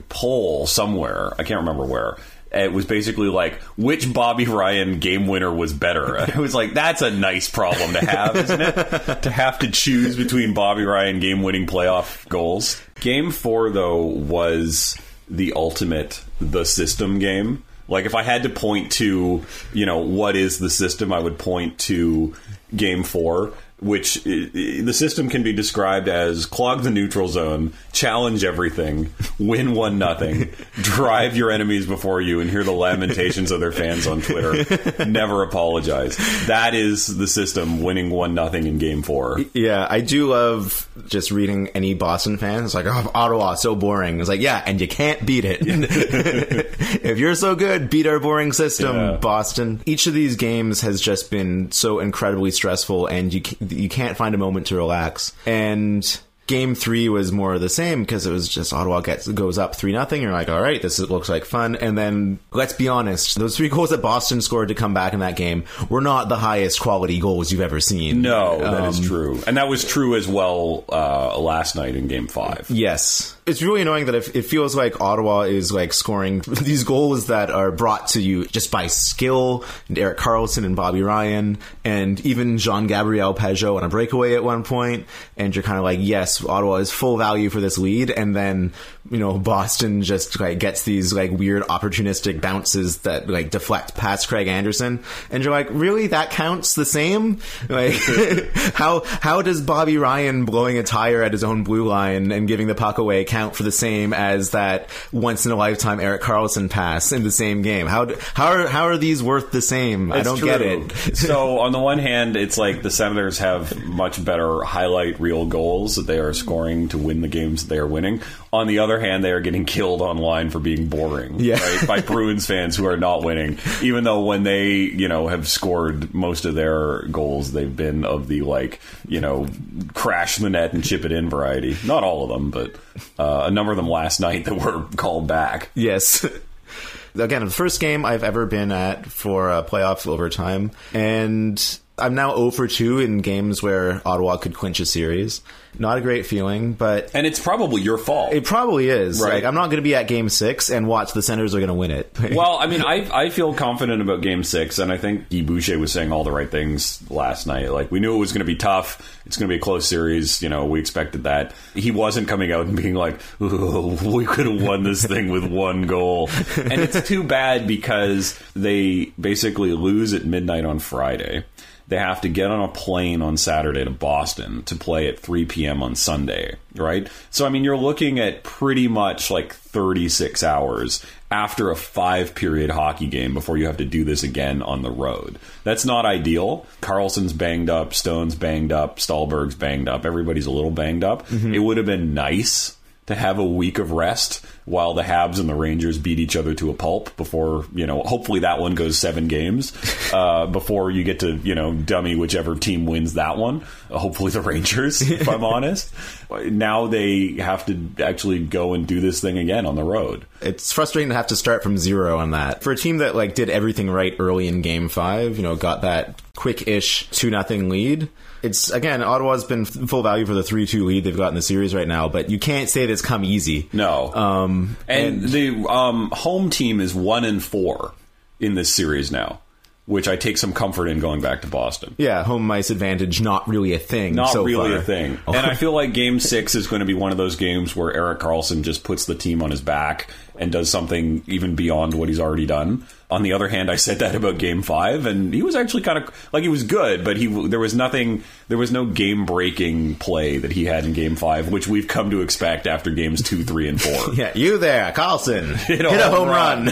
poll 0.09 0.67
somewhere. 0.67 1.33
I 1.37 1.43
can't 1.43 1.59
remember 1.59 1.85
where. 1.85 2.17
It 2.51 2.73
was 2.73 2.85
basically 2.85 3.29
like 3.29 3.61
which 3.77 4.11
Bobby 4.13 4.45
Ryan 4.45 4.99
game 4.99 5.27
winner 5.27 5.53
was 5.53 5.73
better. 5.73 6.17
It 6.27 6.35
was 6.35 6.53
like, 6.53 6.73
that's 6.73 7.01
a 7.01 7.09
nice 7.09 7.49
problem 7.49 7.93
to 7.93 8.05
have, 8.05 8.35
isn't 8.35 8.61
it? 8.61 9.21
to 9.23 9.31
have 9.31 9.59
to 9.59 9.71
choose 9.71 10.15
between 10.17 10.53
Bobby 10.53 10.83
Ryan 10.83 11.19
game 11.19 11.43
winning 11.43 11.65
playoff 11.65 12.27
goals. 12.27 12.81
Game 12.99 13.31
four 13.31 13.69
though 13.69 14.01
was 14.03 14.97
the 15.29 15.53
ultimate 15.53 16.23
the 16.39 16.65
system 16.65 17.19
game. 17.19 17.63
Like 17.87 18.05
if 18.05 18.15
I 18.15 18.23
had 18.23 18.43
to 18.43 18.49
point 18.49 18.91
to, 18.93 19.45
you 19.73 19.85
know, 19.85 19.99
what 19.99 20.35
is 20.35 20.59
the 20.59 20.69
system, 20.69 21.11
I 21.11 21.19
would 21.19 21.37
point 21.37 21.79
to 21.79 22.33
game 22.75 23.03
four. 23.03 23.53
Which 23.81 24.23
the 24.23 24.93
system 24.93 25.27
can 25.27 25.41
be 25.41 25.53
described 25.53 26.07
as 26.07 26.45
clog 26.45 26.83
the 26.83 26.91
neutral 26.91 27.27
zone, 27.27 27.73
challenge 27.91 28.43
everything, 28.43 29.11
win 29.39 29.73
one 29.73 29.97
nothing, 29.97 30.53
drive 30.73 31.35
your 31.35 31.49
enemies 31.49 31.87
before 31.87 32.21
you, 32.21 32.39
and 32.39 32.49
hear 32.49 32.63
the 32.63 32.71
lamentations 32.71 33.49
of 33.49 33.59
their 33.59 33.71
fans 33.71 34.05
on 34.05 34.21
Twitter. 34.21 35.05
Never 35.05 35.41
apologize. 35.41 36.15
That 36.45 36.75
is 36.75 37.17
the 37.17 37.27
system 37.27 37.81
winning 37.81 38.11
one 38.11 38.35
nothing 38.35 38.67
in 38.67 38.77
game 38.77 39.01
four. 39.01 39.39
Yeah, 39.53 39.87
I 39.89 40.01
do 40.01 40.27
love 40.27 40.87
just 41.11 41.29
reading 41.29 41.67
any 41.75 41.93
Boston 41.93 42.37
fans. 42.37 42.65
It's 42.65 42.73
like, 42.73 42.87
oh, 42.87 43.11
Ottawa, 43.13 43.53
so 43.53 43.75
boring. 43.75 44.19
It's 44.19 44.29
like, 44.29 44.41
yeah, 44.41 44.63
and 44.65 44.81
you 44.81 44.87
can't 44.87 45.23
beat 45.25 45.45
it. 45.45 45.59
if 45.61 47.19
you're 47.19 47.35
so 47.35 47.53
good, 47.55 47.89
beat 47.89 48.07
our 48.07 48.19
boring 48.19 48.53
system, 48.53 48.95
Yeah. 48.95 49.17
Boston. 49.17 49.81
Each 49.85 50.07
of 50.07 50.13
these 50.13 50.35
games 50.37 50.81
has 50.81 50.99
just 50.99 51.29
been 51.29 51.71
so 51.71 51.99
incredibly 51.99 52.49
stressful, 52.51 53.05
and 53.07 53.33
you 53.33 53.41
you 53.59 53.89
can't 53.89 54.17
find 54.17 54.33
a 54.33 54.37
moment 54.39 54.67
to 54.67 54.75
relax. 54.75 55.33
And 55.45 56.19
game 56.51 56.75
three 56.75 57.07
was 57.09 57.31
more 57.31 57.53
of 57.53 57.61
the 57.61 57.69
same 57.69 58.01
because 58.03 58.25
it 58.27 58.31
was 58.31 58.47
just 58.47 58.73
Ottawa 58.73 58.99
gets 58.99 59.25
goes 59.27 59.57
up 59.57 59.73
three 59.75 59.93
nothing. 59.93 60.21
You're 60.21 60.33
like, 60.33 60.49
all 60.49 60.61
right, 60.61 60.81
this 60.81 60.99
is, 60.99 61.09
looks 61.09 61.29
like 61.29 61.45
fun. 61.45 61.75
And 61.77 61.97
then 61.97 62.39
let's 62.51 62.73
be 62.73 62.89
honest, 62.89 63.39
those 63.39 63.55
three 63.55 63.69
goals 63.69 63.91
that 63.91 64.01
Boston 64.01 64.41
scored 64.41 64.67
to 64.67 64.75
come 64.75 64.93
back 64.93 65.13
in 65.13 65.21
that 65.21 65.35
game 65.37 65.63
were 65.89 66.01
not 66.01 66.27
the 66.29 66.35
highest 66.35 66.81
quality 66.81 67.19
goals 67.19 67.51
you've 67.51 67.61
ever 67.61 67.79
seen. 67.79 68.21
No, 68.21 68.59
that 68.59 68.83
is 68.89 68.99
Um, 68.99 69.05
true, 69.05 69.39
and 69.47 69.55
that 69.57 69.69
was 69.69 69.85
true 69.85 70.15
as 70.15 70.27
well 70.27 70.83
uh, 70.91 71.39
last 71.39 71.75
night 71.75 71.95
in 71.95 72.07
Game 72.07 72.27
Five. 72.27 72.67
Yes. 72.69 73.35
It's 73.45 73.61
really 73.61 73.81
annoying 73.81 74.05
that 74.05 74.15
it 74.15 74.43
feels 74.43 74.75
like 74.75 75.01
Ottawa 75.01 75.41
is 75.41 75.71
like 75.71 75.93
scoring 75.93 76.39
these 76.47 76.83
goals 76.83 77.27
that 77.27 77.49
are 77.49 77.71
brought 77.71 78.09
to 78.09 78.21
you 78.21 78.45
just 78.45 78.69
by 78.69 78.87
skill, 78.87 79.65
and 79.89 79.97
Erik 79.97 80.17
Karlsson 80.19 80.63
and 80.63 80.75
Bobby 80.75 81.01
Ryan, 81.01 81.57
and 81.83 82.23
even 82.25 82.59
Jean 82.59 82.85
Gabriel 82.85 83.33
Pageau 83.33 83.77
on 83.77 83.83
a 83.83 83.89
breakaway 83.89 84.35
at 84.35 84.43
one 84.43 84.63
point, 84.63 85.07
and 85.37 85.55
you're 85.55 85.63
kind 85.63 85.77
of 85.79 85.83
like, 85.83 85.99
yes, 86.01 86.43
Ottawa 86.45 86.75
is 86.75 86.91
full 86.91 87.17
value 87.17 87.49
for 87.49 87.59
this 87.59 87.77
lead, 87.77 88.11
and 88.11 88.35
then 88.35 88.73
you 89.09 89.17
know 89.17 89.39
Boston 89.39 90.03
just 90.03 90.39
like 90.39 90.59
gets 90.59 90.83
these 90.83 91.11
like 91.11 91.31
weird 91.31 91.63
opportunistic 91.63 92.41
bounces 92.41 92.99
that 92.99 93.27
like 93.27 93.49
deflect 93.49 93.95
past 93.95 94.27
Craig 94.27 94.47
Anderson, 94.47 95.03
and 95.31 95.43
you're 95.43 95.51
like, 95.51 95.67
really, 95.71 96.07
that 96.07 96.29
counts 96.29 96.75
the 96.75 96.85
same? 96.85 97.39
Like, 97.69 97.93
how 98.73 99.03
how 99.05 99.41
does 99.41 99.61
Bobby 99.61 99.97
Ryan 99.97 100.45
blowing 100.45 100.77
a 100.77 100.83
tire 100.83 101.23
at 101.23 101.31
his 101.31 101.43
own 101.43 101.63
blue 101.63 101.87
line 101.87 102.31
and 102.31 102.47
giving 102.47 102.67
the 102.67 102.75
puck 102.75 102.97
away 102.97 103.23
count 103.23 103.40
for 103.49 103.63
the 103.63 103.71
same 103.71 104.13
as 104.13 104.51
that 104.51 104.89
once 105.11 105.45
in 105.45 105.51
a 105.51 105.55
lifetime 105.55 105.99
Erik 105.99 106.21
Karlsson 106.21 106.69
pass 106.69 107.11
in 107.11 107.23
the 107.23 107.31
same 107.31 107.61
game? 107.61 107.87
How 107.87 108.05
do, 108.05 108.17
how 108.33 108.47
are 108.47 108.67
how 108.67 108.85
are 108.85 108.97
these 108.97 109.21
worth 109.23 109.51
the 109.51 109.61
same? 109.61 110.11
I 110.11 110.21
don't 110.21 110.37
true. 110.37 110.47
get 110.47 110.61
it. 110.61 111.17
so 111.17 111.59
on 111.59 111.71
the 111.71 111.79
one 111.79 111.99
hand, 111.99 112.35
it's 112.35 112.57
like 112.57 112.81
the 112.81 112.91
Senators 112.91 113.39
have 113.39 113.83
much 113.83 114.23
better 114.23 114.63
highlight 114.63 115.19
reel 115.19 115.45
goals 115.45 115.95
that 115.95 116.07
they 116.07 116.19
are 116.19 116.33
scoring 116.33 116.89
to 116.89 116.97
win 116.97 117.21
the 117.21 117.27
games 117.27 117.63
that 117.63 117.69
they 117.73 117.79
are 117.79 117.87
winning. 117.87 118.21
On 118.53 118.67
the 118.67 118.79
other 118.79 118.99
hand, 118.99 119.23
they 119.23 119.31
are 119.31 119.39
getting 119.39 119.63
killed 119.63 120.01
online 120.01 120.49
for 120.49 120.59
being 120.59 120.87
boring, 120.87 121.39
Yeah. 121.39 121.57
right? 121.63 121.87
By 121.87 122.01
Bruins 122.05 122.45
fans 122.45 122.75
who 122.75 122.85
are 122.85 122.97
not 122.97 123.23
winning, 123.23 123.57
even 123.81 124.03
though 124.03 124.25
when 124.25 124.43
they, 124.43 124.71
you 124.73 125.07
know, 125.07 125.29
have 125.29 125.47
scored 125.47 126.13
most 126.13 126.43
of 126.43 126.53
their 126.53 127.03
goals, 127.03 127.53
they've 127.53 127.73
been 127.73 128.03
of 128.03 128.27
the 128.27 128.41
like, 128.41 128.81
you 129.07 129.21
know, 129.21 129.47
crash 129.93 130.35
the 130.35 130.49
net 130.49 130.73
and 130.73 130.83
chip 130.83 131.05
it 131.05 131.13
in 131.13 131.29
variety. 131.29 131.77
Not 131.85 132.03
all 132.03 132.23
of 132.23 132.29
them, 132.29 132.51
but 132.51 132.75
uh, 133.17 133.43
a 133.45 133.51
number 133.51 133.71
of 133.71 133.77
them 133.77 133.87
last 133.89 134.19
night 134.19 134.43
that 134.45 134.55
were 134.55 134.83
called 134.97 135.27
back. 135.27 135.69
Yes. 135.73 136.25
Again, 137.15 137.43
the 137.45 137.51
first 137.51 137.79
game 137.79 138.05
I've 138.05 138.23
ever 138.23 138.45
been 138.45 138.71
at 138.73 139.05
for 139.05 139.49
uh, 139.49 139.63
playoff 139.63 140.07
overtime, 140.07 140.71
and 140.93 141.79
I'm 142.01 142.15
now 142.15 142.35
0 142.35 142.51
for 142.51 142.67
2 142.67 142.99
in 142.99 143.19
games 143.19 143.61
where 143.63 144.01
Ottawa 144.05 144.37
could 144.37 144.53
clinch 144.53 144.79
a 144.79 144.85
series. 144.85 145.41
Not 145.79 145.97
a 145.97 146.01
great 146.01 146.25
feeling, 146.25 146.73
but 146.73 147.11
And 147.13 147.25
it's 147.25 147.39
probably 147.39 147.81
your 147.81 147.97
fault. 147.97 148.33
it 148.33 148.43
probably 148.43 148.89
is. 148.89 149.21
Right. 149.21 149.35
Like, 149.35 149.43
I'm 149.45 149.55
not 149.55 149.67
going 149.67 149.77
to 149.77 149.81
be 149.81 149.95
at 149.95 150.05
game 150.05 150.27
six 150.27 150.69
and 150.69 150.85
watch 150.85 151.13
the 151.13 151.21
Senators 151.21 151.55
are 151.55 151.59
going 151.59 151.69
to 151.69 151.73
win 151.73 151.91
it. 151.91 152.11
well, 152.33 152.57
I 152.59 152.67
mean, 152.67 152.81
I 152.81 153.07
I 153.13 153.29
feel 153.29 153.53
confident 153.53 154.01
about 154.01 154.21
Game 154.21 154.43
Six, 154.43 154.79
and 154.79 154.91
I 154.91 154.97
think 154.97 155.29
Guy 155.29 155.43
Boucher 155.43 155.79
was 155.79 155.93
saying 155.93 156.11
all 156.11 156.25
the 156.25 156.31
right 156.31 156.51
things 156.51 157.01
last 157.09 157.47
night. 157.47 157.71
Like 157.71 157.89
we 157.89 158.01
knew 158.01 158.13
it 158.13 158.17
was 158.19 158.33
going 158.33 158.39
to 158.41 158.45
be 158.45 158.57
tough. 158.57 159.17
It's 159.25 159.37
going 159.37 159.47
to 159.47 159.53
be 159.53 159.57
a 159.57 159.61
close 159.61 159.87
series. 159.87 160.41
You 160.41 160.49
know, 160.49 160.65
we 160.65 160.79
expected 160.81 161.23
that. 161.23 161.53
He 161.73 161.91
wasn't 161.91 162.27
coming 162.27 162.51
out 162.51 162.65
and 162.65 162.75
being 162.75 162.95
like, 162.95 163.21
"We 163.39 164.25
could 164.25 164.47
have 164.47 164.61
won 164.61 164.83
this 164.83 165.05
thing 165.05 165.29
with 165.29 165.45
one 165.45 165.83
goal," 165.83 166.29
and 166.57 166.73
it's 166.81 167.07
too 167.07 167.23
bad 167.23 167.65
because 167.65 168.37
they 168.57 169.05
basically 169.19 169.71
lose 169.71 170.13
at 170.13 170.25
midnight 170.25 170.65
on 170.65 170.79
Friday. 170.79 171.45
They 171.91 171.97
have 171.97 172.21
to 172.21 172.29
get 172.29 172.49
on 172.49 172.61
a 172.61 172.69
plane 172.69 173.21
on 173.21 173.35
Saturday 173.35 173.83
to 173.83 173.89
Boston 173.89 174.63
to 174.63 174.77
play 174.77 175.09
at 175.09 175.19
3 175.19 175.43
p.m. 175.43 175.83
on 175.83 175.95
Sunday, 175.95 176.55
right? 176.73 177.09
So, 177.31 177.45
I 177.45 177.49
mean, 177.49 177.65
you're 177.65 177.75
looking 177.75 178.17
at 178.17 178.43
pretty 178.43 178.87
much 178.87 179.29
like 179.29 179.53
36 179.53 180.41
hours 180.41 181.05
after 181.29 181.69
a 181.69 181.75
five 181.75 182.33
period 182.33 182.69
hockey 182.69 183.07
game 183.07 183.33
before 183.33 183.57
you 183.57 183.65
have 183.65 183.75
to 183.75 183.83
do 183.83 184.05
this 184.05 184.23
again 184.23 184.61
on 184.61 184.83
the 184.83 184.89
road. 184.89 185.37
That's 185.65 185.83
not 185.83 186.05
ideal. 186.05 186.65
Karlsson's 186.81 187.33
banged 187.33 187.69
up, 187.69 187.93
Stone's 187.93 188.35
banged 188.35 188.71
up, 188.71 188.95
Stalberg's 188.95 189.55
banged 189.55 189.89
up, 189.89 190.05
everybody's 190.05 190.45
a 190.45 190.51
little 190.51 190.71
banged 190.71 191.03
up. 191.03 191.27
Mm-hmm. 191.27 191.53
It 191.53 191.59
would 191.59 191.75
have 191.75 191.85
been 191.85 192.13
nice 192.13 192.77
to 193.11 193.19
have 193.19 193.39
a 193.39 193.45
week 193.45 193.79
of 193.79 193.91
rest 193.91 194.45
while 194.65 194.93
the 194.93 195.01
Habs 195.01 195.39
and 195.39 195.49
the 195.49 195.55
Rangers 195.55 195.97
beat 195.97 196.19
each 196.19 196.35
other 196.35 196.53
to 196.55 196.69
a 196.69 196.73
pulp 196.73 197.15
before, 197.17 197.65
you 197.73 197.87
know, 197.87 198.01
hopefully 198.03 198.41
that 198.41 198.59
one 198.59 198.75
goes 198.75 198.97
seven 198.97 199.27
games 199.27 199.73
uh, 200.13 200.47
before 200.47 200.91
you 200.91 201.03
get 201.03 201.19
to, 201.21 201.35
you 201.37 201.55
know, 201.55 201.73
dummy 201.73 202.15
whichever 202.15 202.55
team 202.55 202.85
wins 202.85 203.15
that 203.15 203.37
one. 203.37 203.65
Uh, 203.89 203.97
hopefully 203.97 204.31
the 204.31 204.41
Rangers, 204.41 205.01
if 205.01 205.27
I'm 205.27 205.43
honest. 205.43 205.93
Now 206.29 206.87
they 206.87 207.33
have 207.33 207.65
to 207.67 208.03
actually 208.03 208.39
go 208.39 208.73
and 208.73 208.87
do 208.87 209.01
this 209.01 209.21
thing 209.21 209.37
again 209.37 209.65
on 209.65 209.75
the 209.75 209.83
road. 209.83 210.25
It's 210.41 210.71
frustrating 210.71 211.09
to 211.09 211.15
have 211.15 211.27
to 211.27 211.35
start 211.35 211.63
from 211.63 211.77
zero 211.77 212.17
on 212.17 212.31
that. 212.31 212.63
For 212.63 212.71
a 212.71 212.77
team 212.77 212.97
that 212.97 213.15
like 213.15 213.35
did 213.35 213.49
everything 213.49 213.89
right 213.89 214.15
early 214.19 214.47
in 214.47 214.61
game 214.61 214.89
five 214.89 215.37
you 215.37 215.43
know 215.43 215.55
got 215.55 215.81
that 215.81 216.21
quick-ish 216.35 217.09
2 217.11 217.29
nothing 217.29 217.69
lead 217.69 218.09
it's 218.41 218.71
again 218.71 219.03
ottawa's 219.03 219.43
been 219.43 219.61
f- 219.61 219.69
full 219.89 220.01
value 220.01 220.25
for 220.25 220.33
the 220.33 220.41
3-2 220.41 220.85
lead 220.85 221.03
they've 221.03 221.15
got 221.17 221.27
in 221.29 221.35
the 221.35 221.41
series 221.41 221.75
right 221.75 221.87
now 221.87 222.07
but 222.09 222.29
you 222.29 222.39
can't 222.39 222.69
say 222.69 222.85
that 222.85 222.91
it's 222.91 223.01
come 223.01 223.23
easy. 223.23 223.69
No. 223.73 224.13
um 224.13 224.77
and, 224.87 225.21
the 225.23 225.49
um, 225.69 226.09
home 226.11 226.49
team 226.49 226.79
is 226.79 226.95
one 226.95 227.23
and 227.25 227.43
four 227.43 227.93
in 228.39 228.55
this 228.55 228.73
series 228.73 229.11
now, 229.11 229.39
which 229.85 230.07
I 230.07 230.15
take 230.15 230.37
some 230.37 230.53
comfort 230.53 230.87
in 230.87 230.99
going 230.99 231.21
back 231.21 231.41
to 231.41 231.47
Boston. 231.47 231.95
yeah 231.97 232.23
home 232.23 232.49
ice 232.51 232.69
advantage 232.69 233.19
not 233.21 233.47
really 233.47 233.73
a 233.73 233.79
thing 233.79 234.15
Not 234.15 234.29
so 234.31 234.43
really 234.43 234.69
far. 234.71 234.77
a 234.79 234.81
thing. 234.83 235.19
Oh. 235.27 235.33
And 235.33 235.45
I 235.45 235.55
feel 235.55 235.73
like 235.73 235.93
game 235.93 236.19
six 236.33 236.55
is 236.55 236.67
going 236.67 236.81
to 236.81 236.85
be 236.85 236.93
one 236.93 237.11
of 237.11 237.17
those 237.17 237.35
games 237.35 237.75
where 237.75 237.91
Erik 237.93 238.19
Karlsson 238.19 238.61
just 238.63 238.83
puts 238.83 239.05
the 239.05 239.15
team 239.15 239.41
on 239.41 239.51
his 239.51 239.61
back 239.61 240.09
and 240.37 240.51
does 240.51 240.69
something 240.69 241.23
even 241.27 241.55
beyond 241.55 241.93
what 241.93 242.09
he's 242.09 242.19
already 242.19 242.45
done. 242.45 242.85
On 243.11 243.21
the 243.23 243.33
other 243.33 243.49
hand, 243.49 243.69
I 243.69 243.75
said 243.75 243.99
that 243.99 244.15
about 244.15 244.37
game 244.37 244.61
five, 244.61 245.05
and 245.05 245.33
he 245.33 245.43
was 245.43 245.53
actually 245.55 245.83
kind 245.83 245.97
of 245.97 246.29
like 246.31 246.43
he 246.43 246.49
was 246.49 246.63
good, 246.63 247.03
but 247.03 247.17
he 247.17 247.27
there 247.47 247.59
was 247.59 247.75
nothing, 247.75 248.23
there 248.47 248.57
was 248.57 248.71
no 248.71 248.85
game 248.85 249.25
breaking 249.25 249.95
play 249.95 250.37
that 250.37 250.53
he 250.53 250.63
had 250.63 250.85
in 250.85 250.93
game 250.93 251.17
five, 251.17 251.51
which 251.51 251.67
we've 251.67 251.89
come 251.89 252.09
to 252.11 252.21
expect 252.21 252.67
after 252.67 252.89
games 252.89 253.21
two, 253.21 253.43
three, 253.43 253.67
and 253.67 253.81
four. 253.81 254.13
yeah 254.15 254.31
you 254.33 254.57
there 254.57 254.93
karlsson 254.93 255.55
hit 255.57 255.81
a 255.83 255.89
a, 255.89 256.09
home 256.09 256.27
home 256.27 256.29
run, 256.29 256.71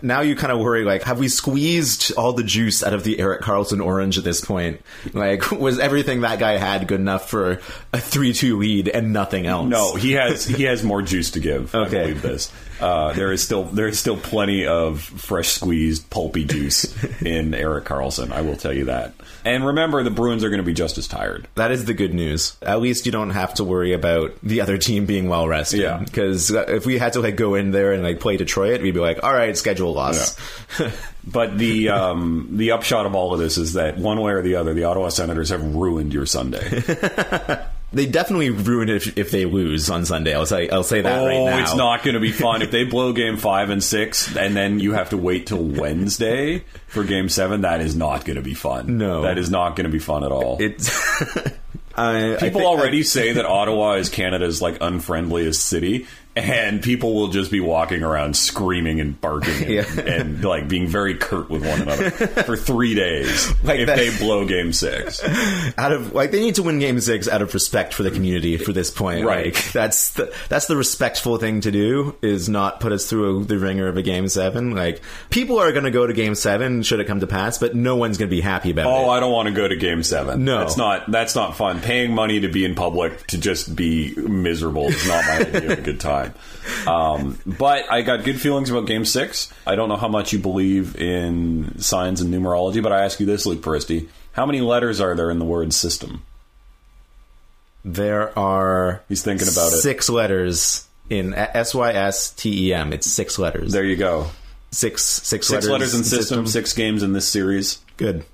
now 0.02 0.22
you 0.22 0.36
kind 0.36 0.52
of 0.52 0.60
worry 0.60 0.84
like 0.84 1.04
have 1.04 1.20
we 1.20 1.28
squeezed 1.28 2.12
all 2.18 2.34
the 2.34 2.44
juice 2.44 2.84
out 2.84 2.94
of 2.94 3.04
the 3.04 3.20
erik 3.20 3.42
karlsson 3.42 3.84
orange 3.84 4.18
at 4.18 4.24
this 4.24 4.42
point 4.42 4.82
like 5.14 5.52
was 5.52 5.80
everything 5.80 6.22
that 6.22 6.40
guy 6.40 6.58
had 6.58 6.88
good 6.88 7.00
enough 7.00 7.30
for 7.30 7.52
a 7.94 7.98
3-2 7.98 8.58
lead 8.58 8.88
and 8.88 9.12
nothing 9.14 9.46
else 9.46 9.68
No, 9.70 9.96
he 9.96 10.14
has 10.14 10.46
he 10.46 10.64
has 10.64 10.84
more 10.84 11.02
juice 11.02 11.32
to 11.32 11.40
give. 11.40 11.74
I 11.76 11.80
Okay. 11.80 12.02
believe 12.02 12.22
this. 12.22 12.52
Uh, 12.82 13.12
there 13.12 13.32
is 13.34 13.44
still 13.44 13.66
there 13.66 13.88
is 13.88 14.00
still 14.00 14.16
plenty 14.16 14.66
of 14.66 15.02
fresh 15.02 15.50
squeezed 15.50 16.10
pulpy 16.10 16.46
juice 16.46 16.86
in 17.22 17.54
Erik 17.54 17.84
Karlsson. 17.86 18.32
I 18.32 18.40
will 18.42 18.56
tell 18.56 18.72
you 18.74 18.86
that. 18.86 19.14
And 19.44 19.66
remember, 19.66 20.02
the 20.04 20.10
Bruins 20.12 20.44
are 20.46 20.50
going 20.50 20.60
to 20.62 20.66
be 20.66 20.74
just 20.74 20.98
as 20.98 21.08
tired. 21.08 21.48
That 21.56 21.72
is 21.72 21.86
the 21.86 21.94
good 21.94 22.14
news. 22.14 22.56
At 22.62 22.80
least 22.82 23.06
you 23.06 23.12
don't 23.12 23.32
have 23.32 23.54
to 23.56 23.64
worry 23.66 23.92
about 23.94 24.34
the 24.44 24.62
other 24.62 24.78
team 24.78 25.06
being 25.06 25.28
well 25.28 25.48
rested. 25.48 25.82
Yeah. 25.82 25.98
Because 25.98 26.52
if 26.52 26.86
we 26.86 26.98
had 26.98 27.14
to 27.14 27.20
like 27.22 27.36
go 27.36 27.56
in 27.56 27.72
there 27.72 27.92
and 27.94 28.02
like 28.04 28.20
play 28.22 28.38
Detroit, 28.38 28.82
we'd 28.82 28.94
be 28.94 29.00
like, 29.02 29.24
all 29.24 29.34
right, 29.34 29.58
schedule 29.58 29.89
loss. 29.94 30.38
But 31.32 31.60
the 31.60 31.90
um, 31.90 32.48
the 32.54 32.72
upshot 32.72 33.06
of 33.06 33.14
all 33.14 33.34
of 33.34 33.40
this 33.40 33.58
is 33.58 33.74
that 33.74 33.98
one 33.98 34.20
way 34.22 34.32
or 34.32 34.42
the 34.42 34.56
other, 34.56 34.74
the 34.74 34.86
Ottawa 34.86 35.10
Senators 35.10 35.50
have 35.50 35.76
ruined 35.76 36.12
your 36.14 36.26
Sunday. 36.26 36.82
They 37.92 38.06
definitely 38.06 38.52
ruin 38.52 38.88
it 38.88 38.98
if, 38.98 39.18
if 39.18 39.32
they 39.32 39.46
lose 39.46 39.90
on 39.90 40.06
Sunday. 40.06 40.36
I'll 40.36 40.46
say 40.46 40.70
I'll 40.70 40.84
say 40.84 41.02
that 41.02 41.26
right 41.26 41.36
oh, 41.36 41.46
now. 41.48 41.64
it's 41.64 41.74
not 41.74 42.04
going 42.04 42.14
to 42.14 42.20
be 42.20 42.32
fun 42.32 42.62
if 42.62 42.70
they 42.70 42.84
blow 42.84 43.14
Game 43.14 43.38
Five 43.38 43.72
and 43.72 43.84
Six, 43.84 44.36
and 44.36 44.56
then 44.56 44.80
you 44.80 44.94
have 44.94 45.10
to 45.10 45.18
wait 45.18 45.48
till 45.48 45.64
Wednesday 45.64 46.64
for 46.88 47.04
Game 47.04 47.30
Seven. 47.30 47.62
That 47.62 47.82
is 47.82 47.96
not 47.96 48.26
going 48.26 48.36
to 48.36 48.44
be 48.44 48.54
fun. 48.54 49.00
No. 49.00 49.24
that 49.24 49.40
is 49.40 49.50
not 49.50 49.76
going 49.76 49.86
to 49.86 49.92
be 49.92 49.98
fun 49.98 50.24
at 50.24 50.32
all. 50.32 50.58
It's. 50.60 50.88
I, 51.96 52.36
I 52.36 52.38
People 52.38 52.62
think- 52.62 52.64
already 52.64 53.02
say 53.02 53.34
that 53.34 53.46
Ottawa 53.46 53.94
is 53.94 54.10
Canada's 54.10 54.62
like 54.62 54.78
unfriendliest 54.80 55.62
city, 55.62 56.06
and 56.40 56.82
people 56.82 57.14
will 57.16 57.28
just 57.30 57.52
be 57.52 57.60
walking 57.60 58.04
around 58.04 58.36
screaming 58.36 59.00
and 59.00 59.20
barking 59.20 59.54
and, 59.64 59.70
Yeah. 59.70 60.00
and 60.00 60.44
like 60.44 60.68
being 60.68 60.88
very 60.88 61.16
curt 61.16 61.50
with 61.50 61.66
one 61.66 61.82
another 61.82 62.10
for 62.12 62.56
three 62.58 62.96
days 62.96 63.48
Like 63.64 63.80
if 63.80 63.88
that- 63.88 63.98
they 63.98 64.16
blow 64.18 64.46
game 64.46 64.74
six. 64.74 65.22
out 65.78 65.92
of 65.92 66.14
like 66.14 66.32
they 66.32 66.40
need 66.40 66.56
to 66.56 66.64
win 66.64 66.80
game 66.80 67.00
six 67.00 67.28
out 67.28 67.42
of 67.42 67.54
respect 67.54 67.94
for 67.94 68.04
the 68.04 68.12
community 68.12 68.58
for 68.58 68.74
this 68.74 68.92
point 68.92 69.26
Right. 69.26 69.54
Like, 69.54 69.72
that's 69.72 70.14
the 70.14 70.34
that's 70.50 70.68
the 70.68 70.76
respectful 70.78 71.38
thing 71.38 71.62
to 71.62 71.72
do 71.72 72.16
is 72.22 72.50
not 72.50 72.80
put 72.80 72.92
us 72.92 73.10
through 73.10 73.46
the 73.46 73.58
ringer 73.58 73.88
of 73.88 73.98
a 73.98 74.02
game 74.02 74.28
seven 74.28 74.72
like 74.76 75.02
people 75.30 75.60
are 75.60 75.72
going 75.72 75.84
to 75.86 75.92
go 75.92 76.06
to 76.08 76.14
game 76.14 76.36
seven 76.36 76.84
should 76.84 77.00
it 77.00 77.06
come 77.06 77.20
to 77.20 77.28
pass 77.28 77.58
but 77.58 77.76
no 77.76 77.96
one's 77.96 78.18
going 78.18 78.30
to 78.30 78.36
be 78.36 78.42
happy 78.42 78.72
about 78.72 78.86
oh, 78.86 78.90
it. 78.90 79.06
Oh, 79.06 79.10
I 79.10 79.20
don't 79.20 79.32
want 79.32 79.48
to 79.48 79.54
go 79.54 79.68
to 79.68 79.76
game 79.76 80.04
seven. 80.04 80.46
No. 80.46 80.60
that's 80.60 80.78
not 80.78 81.10
that's 81.12 81.36
not 81.36 81.56
fun. 81.56 81.82
Paying 81.82 82.14
money 82.14 82.40
to 82.42 82.48
be 82.48 82.66
in 82.66 82.76
public 82.76 83.26
to 83.28 83.38
just 83.38 83.76
be 83.76 84.14
miserable 84.16 84.88
is 84.88 85.08
not 85.08 85.24
my 85.26 85.38
idea 85.40 85.72
of 85.74 85.80
a 85.80 85.82
good 85.82 86.00
time. 86.00 86.29
Um, 86.88 87.38
but 87.46 87.92
I 87.92 88.02
got 88.02 88.24
good 88.24 88.40
feelings 88.40 88.70
about 88.70 88.86
game 88.88 89.06
six. 89.06 89.52
I 89.68 89.76
don't 89.76 89.90
know 89.90 89.96
how 89.98 90.08
much 90.08 90.34
you 90.34 90.40
believe 90.40 90.96
in 90.96 91.80
signs 91.80 92.22
and 92.22 92.34
numerology, 92.34 92.82
but 92.82 92.92
I 92.92 93.04
ask 93.06 93.20
you 93.20 93.26
this, 93.26 93.46
Luke 93.46 93.62
Peristy. 93.62 94.10
How 94.34 94.46
many 94.46 94.62
letters 94.62 95.02
are 95.02 95.16
there 95.16 95.30
in 95.32 95.40
the 95.40 95.46
word 95.46 95.74
system? 95.74 96.24
there 97.86 98.38
are 98.38 99.02
He's 99.08 99.24
thinking 99.24 99.48
about 99.48 99.72
it. 99.72 99.78
six 99.82 100.10
letters 100.10 100.86
in 101.10 101.34
S 101.34 101.74
Y 101.74 101.92
S 101.92 102.32
T 102.32 102.68
E 102.68 102.74
M 102.74 102.92
it's 102.94 103.08
six 103.10 103.40
letters 103.40 103.72
There 103.72 103.86
you 103.86 103.96
go. 103.96 104.28
six 104.72 105.04
six, 105.04 105.48
Six 105.48 105.68
letters 105.68 105.94
in 105.96 106.04
system, 106.04 106.20
system. 106.46 106.48
six 106.48 106.74
games 106.74 107.04
in 107.04 107.14
this 107.14 107.28
series, 107.28 107.80
good 107.98 108.26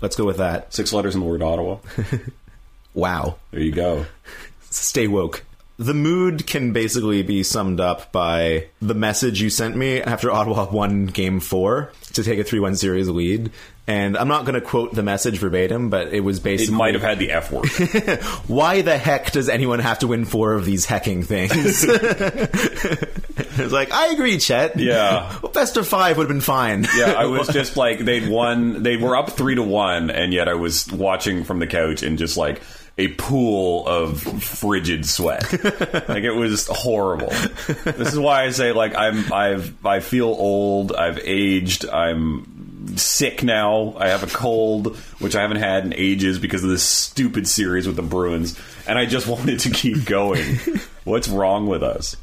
let's 0.00 0.16
go 0.16 0.24
with 0.24 0.38
that 0.38 0.72
six 0.74 0.92
letters 0.92 1.14
in 1.14 1.20
the 1.20 1.26
word 1.26 1.42
Ottawa. 1.42 1.78
wow 2.94 3.36
There 3.50 3.60
you 3.60 3.72
go. 3.72 4.06
stay 4.70 5.06
woke. 5.06 5.44
The 5.76 5.94
mood 5.94 6.46
can 6.46 6.72
basically 6.72 7.22
be 7.22 7.42
summed 7.42 7.80
up 7.80 8.12
by 8.12 8.68
the 8.80 8.94
message 8.94 9.42
you 9.42 9.50
sent 9.50 9.74
me 9.76 10.00
after 10.00 10.30
Ottawa 10.30 10.70
won 10.72 11.06
game 11.06 11.40
four 11.40 11.92
to 12.12 12.22
take 12.22 12.38
a 12.38 12.44
3 12.44 12.60
1 12.60 12.76
series 12.76 13.08
lead. 13.08 13.50
And 13.86 14.16
I'm 14.16 14.28
not 14.28 14.46
going 14.46 14.54
to 14.54 14.62
quote 14.62 14.94
the 14.94 15.02
message 15.02 15.38
verbatim, 15.38 15.90
but 15.90 16.14
it 16.14 16.20
was 16.20 16.38
It 16.38 16.44
basically 16.44 16.76
might 16.76 16.94
have 16.94 17.02
had 17.02 17.18
the 17.18 17.32
F 17.32 17.52
word. 17.52 17.68
why 18.46 18.80
the 18.80 18.96
heck 18.96 19.30
does 19.32 19.50
anyone 19.50 19.78
have 19.80 19.98
to 19.98 20.06
win 20.06 20.24
four 20.24 20.54
of 20.54 20.64
these 20.64 20.86
hecking 20.86 21.22
things? 21.22 21.84
it's 21.86 23.72
like, 23.72 23.92
I 23.92 24.06
agree, 24.06 24.38
Chet. 24.38 24.78
Yeah. 24.78 25.38
Well, 25.42 25.52
best 25.52 25.76
of 25.76 25.86
five 25.86 26.16
would 26.16 26.24
have 26.24 26.34
been 26.34 26.40
fine. 26.40 26.86
Yeah, 26.96 27.12
I 27.12 27.26
was 27.26 27.48
just 27.48 27.76
like 27.76 27.98
they'd 27.98 28.26
won. 28.26 28.82
They 28.82 28.96
were 28.96 29.18
up 29.18 29.32
three 29.32 29.56
to 29.56 29.62
one, 29.62 30.10
and 30.10 30.32
yet 30.32 30.48
I 30.48 30.54
was 30.54 30.90
watching 30.90 31.44
from 31.44 31.58
the 31.58 31.66
couch 31.66 32.02
and 32.02 32.16
just 32.16 32.38
like 32.38 32.62
a 32.96 33.08
pool 33.08 33.86
of 33.88 34.20
frigid 34.42 35.04
sweat. 35.06 35.52
like 36.08 36.24
it 36.24 36.34
was 36.34 36.66
horrible. 36.70 37.30
This 37.84 38.12
is 38.12 38.18
why 38.18 38.44
I 38.44 38.50
say 38.50 38.72
like 38.72 38.94
I'm 38.94 39.32
I've 39.32 39.84
I 39.86 40.00
feel 40.00 40.26
old. 40.28 40.94
I've 40.94 41.18
aged. 41.18 41.86
I'm 41.88 42.96
sick 42.96 43.42
now. 43.42 43.94
I 43.98 44.08
have 44.08 44.22
a 44.22 44.26
cold, 44.34 44.96
which 45.18 45.34
I 45.34 45.40
haven't 45.42 45.56
had 45.56 45.84
in 45.84 45.92
ages 45.94 46.38
because 46.38 46.62
of 46.62 46.70
this 46.70 46.82
stupid 46.84 47.48
series 47.48 47.86
with 47.86 47.96
the 47.96 48.02
Bruins, 48.02 48.58
and 48.86 48.98
I 48.98 49.06
just 49.06 49.26
wanted 49.28 49.60
to 49.60 49.70
keep 49.70 50.04
going. 50.04 50.58
What's 51.04 51.28
wrong 51.28 51.66
with 51.66 51.82
us? 51.82 52.16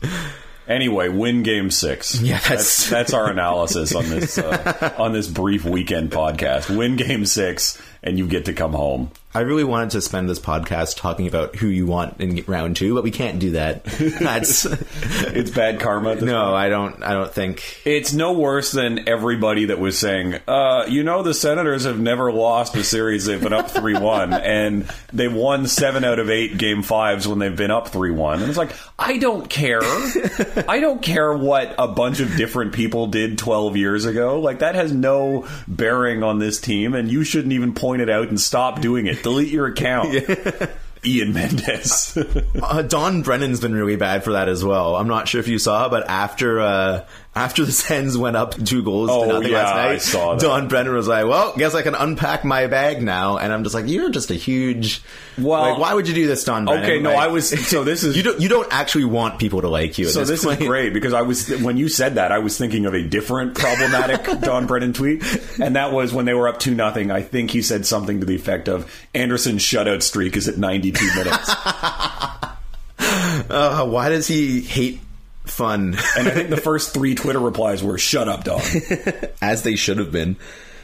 Anyway, 0.67 1.09
win 1.09 1.43
game 1.43 1.69
six. 1.71 2.21
Yeah, 2.21 2.35
that's 2.37 2.47
that's- 2.47 2.89
that's 2.89 3.13
our 3.13 3.29
analysis 3.29 3.93
on 3.93 4.07
this 4.09 4.37
uh, 4.37 4.93
on 4.97 5.11
this 5.11 5.27
brief 5.27 5.65
weekend 5.65 6.11
podcast. 6.11 6.73
Win 6.75 6.95
game 6.95 7.25
six, 7.25 7.81
and 8.03 8.17
you 8.17 8.27
get 8.27 8.45
to 8.45 8.53
come 8.53 8.73
home. 8.73 9.11
I 9.33 9.41
really 9.41 9.63
wanted 9.63 9.91
to 9.91 10.01
spend 10.01 10.29
this 10.29 10.39
podcast 10.39 10.97
talking 10.97 11.25
about 11.25 11.55
who 11.55 11.67
you 11.67 11.85
want 11.85 12.19
in 12.19 12.43
round 12.47 12.75
two, 12.75 12.93
but 12.95 13.03
we 13.05 13.11
can't 13.11 13.39
do 13.39 13.51
that. 13.51 13.85
That's 14.19 14.65
It's 14.65 15.49
bad 15.51 15.79
karma. 15.79 16.15
no, 16.15 16.53
I 16.53 16.67
don't. 16.67 17.01
I 17.01 17.13
don't 17.13 17.31
think. 17.33 17.79
It's 17.85 18.11
no 18.11 18.33
worse 18.33 18.73
than 18.73 19.07
everybody 19.07 19.65
that 19.65 19.79
was 19.79 19.97
saying, 19.97 20.35
uh, 20.49 20.85
you 20.89 21.03
know, 21.03 21.23
the 21.23 21.33
Senators 21.33 21.85
have 21.85 21.97
never 21.97 22.29
lost 22.33 22.75
a 22.75 22.83
series. 22.83 23.23
They've 23.25 23.41
been 23.41 23.53
up 23.53 23.71
3 23.71 23.93
1, 23.97 24.33
and 24.33 24.91
they 25.13 25.29
won 25.29 25.65
seven 25.65 26.03
out 26.03 26.19
of 26.19 26.29
eight 26.29 26.57
game 26.57 26.83
fives 26.83 27.25
when 27.25 27.39
they've 27.39 27.55
been 27.55 27.71
up 27.71 27.87
3 27.87 28.11
1. 28.11 28.41
And 28.41 28.49
it's 28.49 28.57
like, 28.57 28.73
I 28.99 29.17
don't 29.17 29.49
care. 29.49 29.79
I 29.81 30.79
don't 30.81 31.01
care 31.01 31.33
what 31.33 31.73
a 31.79 31.87
bunch 31.87 32.19
of 32.19 32.35
different 32.35 32.73
people 32.73 33.07
did 33.07 33.37
12 33.37 33.77
years 33.77 34.03
ago. 34.03 34.41
Like, 34.41 34.59
that 34.59 34.75
has 34.75 34.91
no 34.91 35.47
bearing 35.69 36.21
on 36.21 36.39
this 36.39 36.59
team, 36.59 36.93
and 36.95 37.09
you 37.09 37.23
shouldn't 37.23 37.53
even 37.53 37.73
point 37.73 37.90
it 37.99 38.09
out 38.09 38.29
and 38.29 38.39
stop 38.39 38.79
doing 38.79 39.07
it. 39.07 39.23
Delete 39.23 39.49
your 39.49 39.67
account. 39.67 40.15
Ian 41.05 41.33
Mendes. 41.33 42.15
Uh, 42.61 42.83
Don 42.83 43.23
Brennan's 43.23 43.59
been 43.59 43.73
really 43.73 43.95
bad 43.95 44.23
for 44.23 44.33
that 44.33 44.47
as 44.47 44.63
well. 44.63 44.95
I'm 44.95 45.07
not 45.07 45.27
sure 45.27 45.39
if 45.39 45.47
you 45.47 45.57
saw, 45.57 45.89
but 45.89 46.07
after 46.07 46.59
uh, 46.59 47.07
after 47.33 47.63
the 47.63 47.71
Sens 47.71 48.17
went 48.17 48.35
up 48.35 48.61
two 48.65 48.83
goals 48.83 49.09
Oh, 49.09 49.21
to 49.25 49.27
nothing 49.33 49.51
yeah, 49.51 49.63
last 49.63 49.75
night, 49.75 49.91
I 49.91 49.97
saw 49.99 50.35
that. 50.35 50.41
Don 50.41 50.67
Brennan 50.67 50.93
was 50.93 51.07
like, 51.07 51.25
"Well, 51.25 51.53
guess 51.55 51.73
I 51.73 51.81
can 51.81 51.95
unpack 51.95 52.43
my 52.43 52.67
bag 52.67 53.01
now." 53.01 53.37
And 53.37 53.53
I'm 53.53 53.63
just 53.63 53.73
like, 53.73 53.87
"You're 53.87 54.09
just 54.09 54.31
a 54.31 54.35
huge. 54.35 55.01
Well- 55.37 55.61
like, 55.61 55.77
why 55.77 55.93
would 55.93 56.09
you 56.09 56.13
do 56.13 56.27
this, 56.27 56.43
Don 56.43 56.65
Brennan?" 56.65 56.83
Okay, 56.83 56.99
no, 56.99 57.11
Like, 57.11 57.19
I 57.19 57.27
was. 57.27 57.49
So 57.69 57.85
this 57.85 58.03
is. 58.03 58.17
You 58.21 58.23
don't. 58.23 58.41
You 58.41 58.49
don't 58.49 58.67
actually 58.73 59.05
want 59.05 59.39
people 59.39 59.61
to 59.61 59.69
like 59.69 59.97
you. 59.97 60.07
At 60.07 60.11
So 60.11 60.19
this, 60.19 60.29
this 60.29 60.43
point. 60.43 60.59
is 60.61 60.67
great 60.67 60.93
because 60.93 61.13
I 61.13 61.21
was 61.21 61.47
when 61.61 61.77
you 61.77 61.87
said 61.87 62.15
that 62.15 62.33
I 62.33 62.39
was 62.39 62.57
thinking 62.57 62.85
of 62.85 62.93
a 62.93 63.01
different 63.01 63.55
problematic 63.55 64.25
Don 64.41 64.67
Brennan 64.67 64.91
tweet, 64.91 65.23
and 65.57 65.77
that 65.77 65.93
was 65.93 66.11
when 66.13 66.25
they 66.25 66.33
were 66.33 66.49
up 66.49 66.59
two 66.59 66.75
nothing. 66.75 67.11
I 67.11 67.21
think 67.21 67.51
he 67.51 67.61
said 67.61 67.85
something 67.85 68.19
to 68.19 68.25
the 68.25 68.35
effect 68.35 68.67
of 68.67 68.93
Anderson's 69.13 69.61
shutout 69.61 70.01
streak 70.03 70.35
is 70.35 70.49
at 70.49 70.57
ninety 70.57 70.91
two 70.91 71.07
minutes, 71.15 71.49
Uh, 73.49 73.85
why 73.87 74.09
does 74.09 74.27
he 74.27 74.61
hate 74.61 74.99
fun? 75.51 75.95
and 76.17 76.27
I 76.27 76.31
think 76.31 76.49
the 76.49 76.57
first 76.61 76.93
three 76.93 77.15
Twitter 77.15 77.39
replies 77.39 77.83
were 77.83 77.97
"Shut 77.97 78.27
up, 78.27 78.43
Don." 78.43 78.61
as 79.41 79.63
they 79.63 79.75
should 79.75 79.97
have 79.97 80.11
been. 80.11 80.37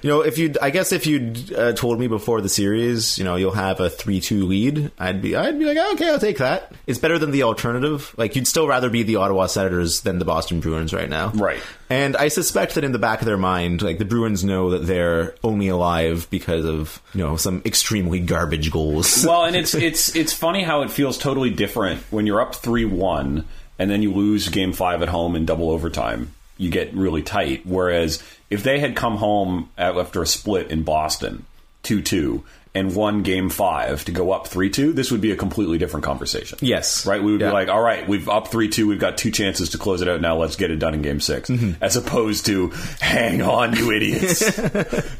You 0.04 0.12
know, 0.12 0.22
if 0.22 0.38
you, 0.38 0.54
I 0.62 0.70
guess, 0.70 0.92
if 0.92 1.08
you'd 1.08 1.52
uh, 1.56 1.74
told 1.74 2.00
me 2.00 2.06
before 2.08 2.40
the 2.40 2.50
series, 2.50 3.18
you 3.18 3.24
know, 3.24 3.36
you'll 3.36 3.52
have 3.54 3.80
a 3.80 3.90
three-two 3.90 4.46
lead, 4.46 4.92
I'd 5.00 5.24
be, 5.24 5.36
I'd 5.36 5.58
be 5.58 5.66
like, 5.66 5.76
"Oh, 5.80 5.94
okay, 5.94 6.08
I'll 6.08 6.20
take 6.20 6.38
that. 6.38 6.72
It's 6.86 7.00
better 7.00 7.18
than 7.18 7.32
the 7.32 7.42
alternative. 7.42 8.14
Like, 8.16 8.36
you'd 8.36 8.48
still 8.48 8.68
rather 8.68 8.92
be 8.92 9.02
the 9.02 9.16
Ottawa 9.16 9.48
Senators 9.48 10.02
than 10.02 10.20
the 10.20 10.24
Boston 10.24 10.60
Bruins 10.60 10.94
right 10.94 11.10
now, 11.10 11.32
Right. 11.34 11.60
And 11.90 12.16
I 12.16 12.28
suspect 12.28 12.76
that 12.76 12.84
in 12.84 12.92
the 12.92 13.00
back 13.00 13.22
of 13.22 13.26
their 13.26 13.38
mind, 13.38 13.82
like 13.82 13.98
the 13.98 14.06
Bruins 14.06 14.44
know 14.44 14.70
that 14.70 14.86
they're 14.86 15.34
only 15.44 15.68
alive 15.70 16.28
because 16.30 16.64
of 16.64 17.02
you 17.16 17.24
know 17.24 17.36
some 17.36 17.64
extremely 17.66 18.20
garbage 18.20 18.72
goals. 18.72 19.26
well, 19.28 19.46
and 19.46 19.56
it's 19.56 19.74
it's 19.74 20.16
it's 20.16 20.32
funny 20.32 20.62
how 20.62 20.84
it 20.84 20.92
feels 20.92 21.18
totally 21.18 21.50
different 21.50 22.02
when 22.12 22.28
you're 22.28 22.40
up 22.40 22.54
three 22.54 22.86
one 22.86 23.46
and 23.80 23.90
then 23.92 24.02
you 24.02 24.14
lose 24.14 24.50
game 24.50 24.74
five 24.74 25.02
at 25.02 25.10
home 25.10 25.36
in 25.36 25.46
double 25.46 25.70
overtime. 25.70 26.34
You 26.58 26.70
get 26.72 26.94
really 26.94 27.22
tight. 27.22 27.66
Whereas 27.66 28.24
if 28.50 28.64
they 28.64 28.80
had 28.80 28.96
come 28.96 29.18
home 29.18 29.70
after 29.78 30.22
a 30.22 30.28
split 30.28 30.72
in 30.72 30.84
Boston 30.84 31.46
two 31.84 32.02
two 32.02 32.44
and 32.76 32.96
won 32.96 33.24
game 33.24 33.50
five 33.50 34.04
to 34.06 34.12
go 34.12 34.32
up 34.32 34.48
three 34.48 34.70
two, 34.70 34.94
this 34.94 35.12
would 35.12 35.22
be 35.22 35.32
a 35.32 35.36
completely 35.36 35.78
different 35.78 36.04
conversation. 36.04 36.58
Yes. 36.62 37.06
Right? 37.06 37.22
We 37.24 37.32
would 37.32 37.42
Yeah. 37.42 37.48
be 37.50 37.54
like, 37.54 37.70
all 37.70 37.82
right, 37.82 38.08
we've 38.08 38.28
up 38.30 38.50
three 38.50 38.70
two, 38.70 38.88
we've 38.88 39.00
got 39.00 39.18
two 39.18 39.32
chances 39.32 39.70
to 39.72 39.78
close 39.78 40.02
it 40.02 40.08
out 40.08 40.22
now, 40.22 40.36
let's 40.38 40.56
get 40.56 40.70
it 40.72 40.78
done 40.78 40.94
in 40.94 41.02
game 41.02 41.20
6 41.20 41.50
Mm-hmm. 41.50 41.84
As 41.84 41.96
opposed 41.96 42.46
to 42.48 42.70
hang 43.00 43.42
on, 43.42 43.76
you 43.76 43.92
idiots. 43.92 44.40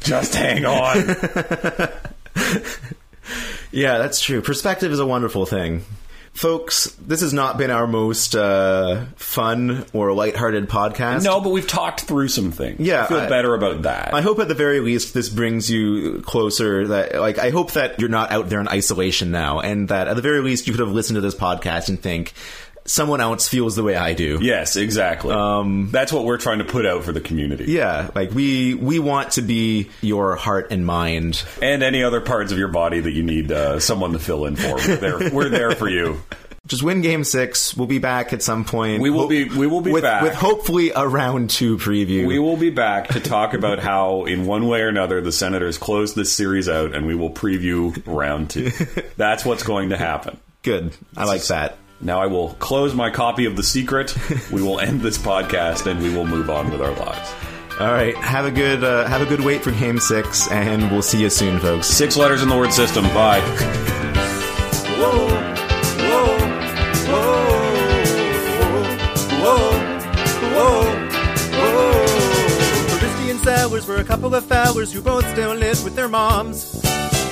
Just 0.00 0.34
hang 0.34 0.64
on. 0.66 1.16
Yeah, 3.70 3.98
that's 3.98 4.20
true. 4.22 4.40
Perspective 4.40 4.90
is 4.92 4.98
a 4.98 5.06
wonderful 5.06 5.44
thing. 5.44 5.84
Folks, 6.32 6.84
this 7.00 7.20
has 7.20 7.32
not 7.32 7.58
been 7.58 7.70
our 7.70 7.86
most 7.86 8.36
uh, 8.36 9.06
fun 9.16 9.84
or 9.92 10.12
lighthearted 10.12 10.68
podcast. 10.68 11.24
No, 11.24 11.40
but 11.40 11.50
we've 11.50 11.66
talked 11.66 12.02
through 12.02 12.28
some 12.28 12.52
things. 12.52 12.78
Yeah, 12.80 13.04
I 13.04 13.06
feel 13.06 13.18
I- 13.20 13.28
better 13.28 13.54
about 13.54 13.82
that. 13.82 14.14
I 14.14 14.20
hope 14.20 14.38
at 14.38 14.48
the 14.48 14.54
very 14.54 14.80
least 14.80 15.14
this 15.14 15.28
brings 15.28 15.70
you 15.70 16.20
closer 16.22 16.86
that 16.88 17.20
like 17.20 17.38
I 17.38 17.50
hope 17.50 17.72
that 17.72 17.98
you're 17.98 18.08
not 18.08 18.30
out 18.30 18.48
there 18.48 18.60
in 18.60 18.68
isolation 18.68 19.30
now 19.30 19.60
and 19.60 19.88
that 19.88 20.06
at 20.08 20.16
the 20.16 20.22
very 20.22 20.40
least 20.40 20.66
you 20.66 20.72
could 20.72 20.80
have 20.80 20.92
listened 20.92 21.16
to 21.16 21.20
this 21.20 21.34
podcast 21.34 21.88
and 21.88 22.00
think 22.00 22.32
someone 22.88 23.20
else 23.20 23.46
feels 23.48 23.76
the 23.76 23.82
way 23.82 23.94
I 23.94 24.14
do. 24.14 24.38
yes, 24.42 24.74
exactly. 24.76 25.32
Um, 25.32 25.90
That's 25.92 26.12
what 26.12 26.24
we're 26.24 26.38
trying 26.38 26.58
to 26.58 26.64
put 26.64 26.86
out 26.86 27.04
for 27.04 27.12
the 27.12 27.20
community. 27.20 27.66
Yeah, 27.68 28.10
like 28.14 28.32
we 28.32 28.74
we 28.74 28.98
want 28.98 29.32
to 29.32 29.42
be 29.42 29.90
your 30.00 30.34
heart 30.36 30.72
and 30.72 30.84
mind. 30.84 31.44
And 31.62 31.82
any 31.82 32.02
other 32.02 32.20
parts 32.20 32.50
of 32.52 32.58
your 32.58 32.68
body 32.68 33.00
that 33.00 33.12
you 33.12 33.22
need 33.22 33.52
uh, 33.52 33.78
someone 33.80 34.12
to 34.14 34.18
fill 34.18 34.46
in 34.46 34.56
for. 34.56 34.74
We're 34.74 34.96
there, 34.96 35.30
we're 35.32 35.48
there 35.48 35.70
for 35.72 35.88
you. 35.88 36.20
Just 36.66 36.82
win 36.82 37.00
game 37.00 37.24
6. 37.24 37.78
We'll 37.78 37.86
be 37.86 37.98
back 37.98 38.34
at 38.34 38.42
some 38.42 38.66
point. 38.66 39.00
We 39.00 39.08
will 39.08 39.20
Ho- 39.22 39.28
be- 39.28 39.44
we 39.48 39.66
will 39.66 39.80
be 39.80 39.90
with, 39.90 40.02
back. 40.02 40.22
with 40.22 40.34
hopefully 40.34 40.90
a 40.94 41.08
round 41.08 41.48
2 41.48 41.78
preview. 41.78 42.26
We 42.26 42.38
will 42.38 42.58
be 42.58 42.68
back 42.68 43.08
to 43.08 43.20
talk 43.20 43.54
about 43.54 43.78
how, 43.78 44.26
in 44.26 44.44
one 44.44 44.68
way 44.68 44.82
or 44.82 44.88
another, 44.88 45.22
the 45.22 45.32
Senators 45.32 45.78
close 45.78 46.12
this 46.14 46.30
series 46.30 46.68
out, 46.68 46.94
and 46.94 47.06
we 47.06 47.14
will 47.14 47.30
preview 47.30 47.98
round 48.04 48.50
two. 48.50 48.70
That's 49.16 49.46
what's 49.46 49.62
going 49.62 49.90
to 49.90 49.96
happen. 49.96 50.38
Good. 50.62 50.92
I 51.16 51.24
like 51.24 51.42
that. 51.44 51.78
Now 52.00 52.20
I 52.20 52.26
will 52.26 52.50
close 52.54 52.94
my 52.94 53.10
copy 53.10 53.44
of 53.44 53.56
The 53.56 53.62
Secret. 53.62 54.16
we 54.52 54.62
will 54.62 54.78
end 54.78 55.00
this 55.00 55.18
podcast 55.18 55.90
and 55.90 56.00
we 56.00 56.14
will 56.14 56.26
move 56.26 56.48
on 56.48 56.70
with 56.70 56.80
our 56.80 56.92
lives. 56.92 57.34
All 57.80 57.92
right, 57.92 58.14
have 58.16 58.44
a 58.44 58.50
good 58.50 58.82
uh, 58.82 59.06
have 59.06 59.22
a 59.22 59.26
good 59.26 59.40
wait 59.40 59.62
for 59.62 59.70
Game 59.70 60.00
Six, 60.00 60.50
and 60.50 60.90
we'll 60.90 61.00
see 61.00 61.20
you 61.22 61.30
soon, 61.30 61.60
folks. 61.60 61.86
Six 61.86 62.16
letters 62.16 62.42
in 62.42 62.48
the 62.48 62.56
word 62.56 62.72
system. 62.72 63.04
Bye. 63.14 63.38
whoa, 64.98 65.28
whoa, 66.08 66.38
whoa, 67.06 67.48
whoa, 69.40 69.72
whoa, 71.54 73.30
and 73.30 73.38
Sours 73.40 73.84
for 73.84 73.96
a 73.96 74.04
couple 74.04 74.34
of 74.34 74.50
hours 74.50 74.92
who 74.92 75.00
both 75.00 75.28
still 75.30 75.54
live 75.54 75.84
with 75.84 75.94
their 75.94 76.08
moms. 76.08 76.80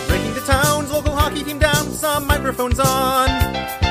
Breaking 0.06 0.34
the 0.34 0.44
town's 0.46 0.92
local 0.92 1.12
hockey 1.12 1.42
team 1.42 1.58
down, 1.58 1.86
some 1.90 2.24
microphones 2.24 2.78
on. 2.78 3.85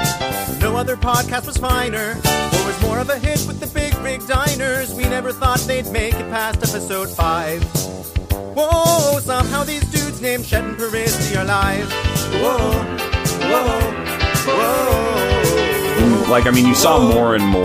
No 0.75 0.81
other 0.81 0.97
podcast 0.97 1.47
was 1.47 1.55
finer, 1.55 2.11
or 2.11 2.65
was 2.65 2.81
more 2.81 2.99
of 2.99 3.09
a 3.09 3.17
hit 3.17 3.39
with 3.47 3.61
the 3.61 3.67
big 3.67 3.95
rig 3.99 4.27
diners. 4.27 4.93
We 4.93 5.03
never 5.03 5.31
thought 5.31 5.59
they'd 5.59 5.89
make 5.89 6.15
it 6.15 6.29
past 6.29 6.57
episode 6.57 7.07
5. 7.07 7.63
Whoa, 8.57 9.21
somehow 9.21 9.63
these 9.63 9.89
dudes 9.89 10.19
named 10.19 10.43
Chet 10.43 10.65
and 10.65 10.77
Peristy 10.77 11.37
are 11.37 11.45
live. 11.45 11.89
Whoa, 12.43 12.73
whoa, 13.47 13.79
whoa. 14.51 16.29
Like, 16.29 16.45
I 16.45 16.51
mean, 16.51 16.67
you 16.67 16.75
saw 16.75 16.99
more 16.99 17.35
and 17.35 17.45
more 17.45 17.63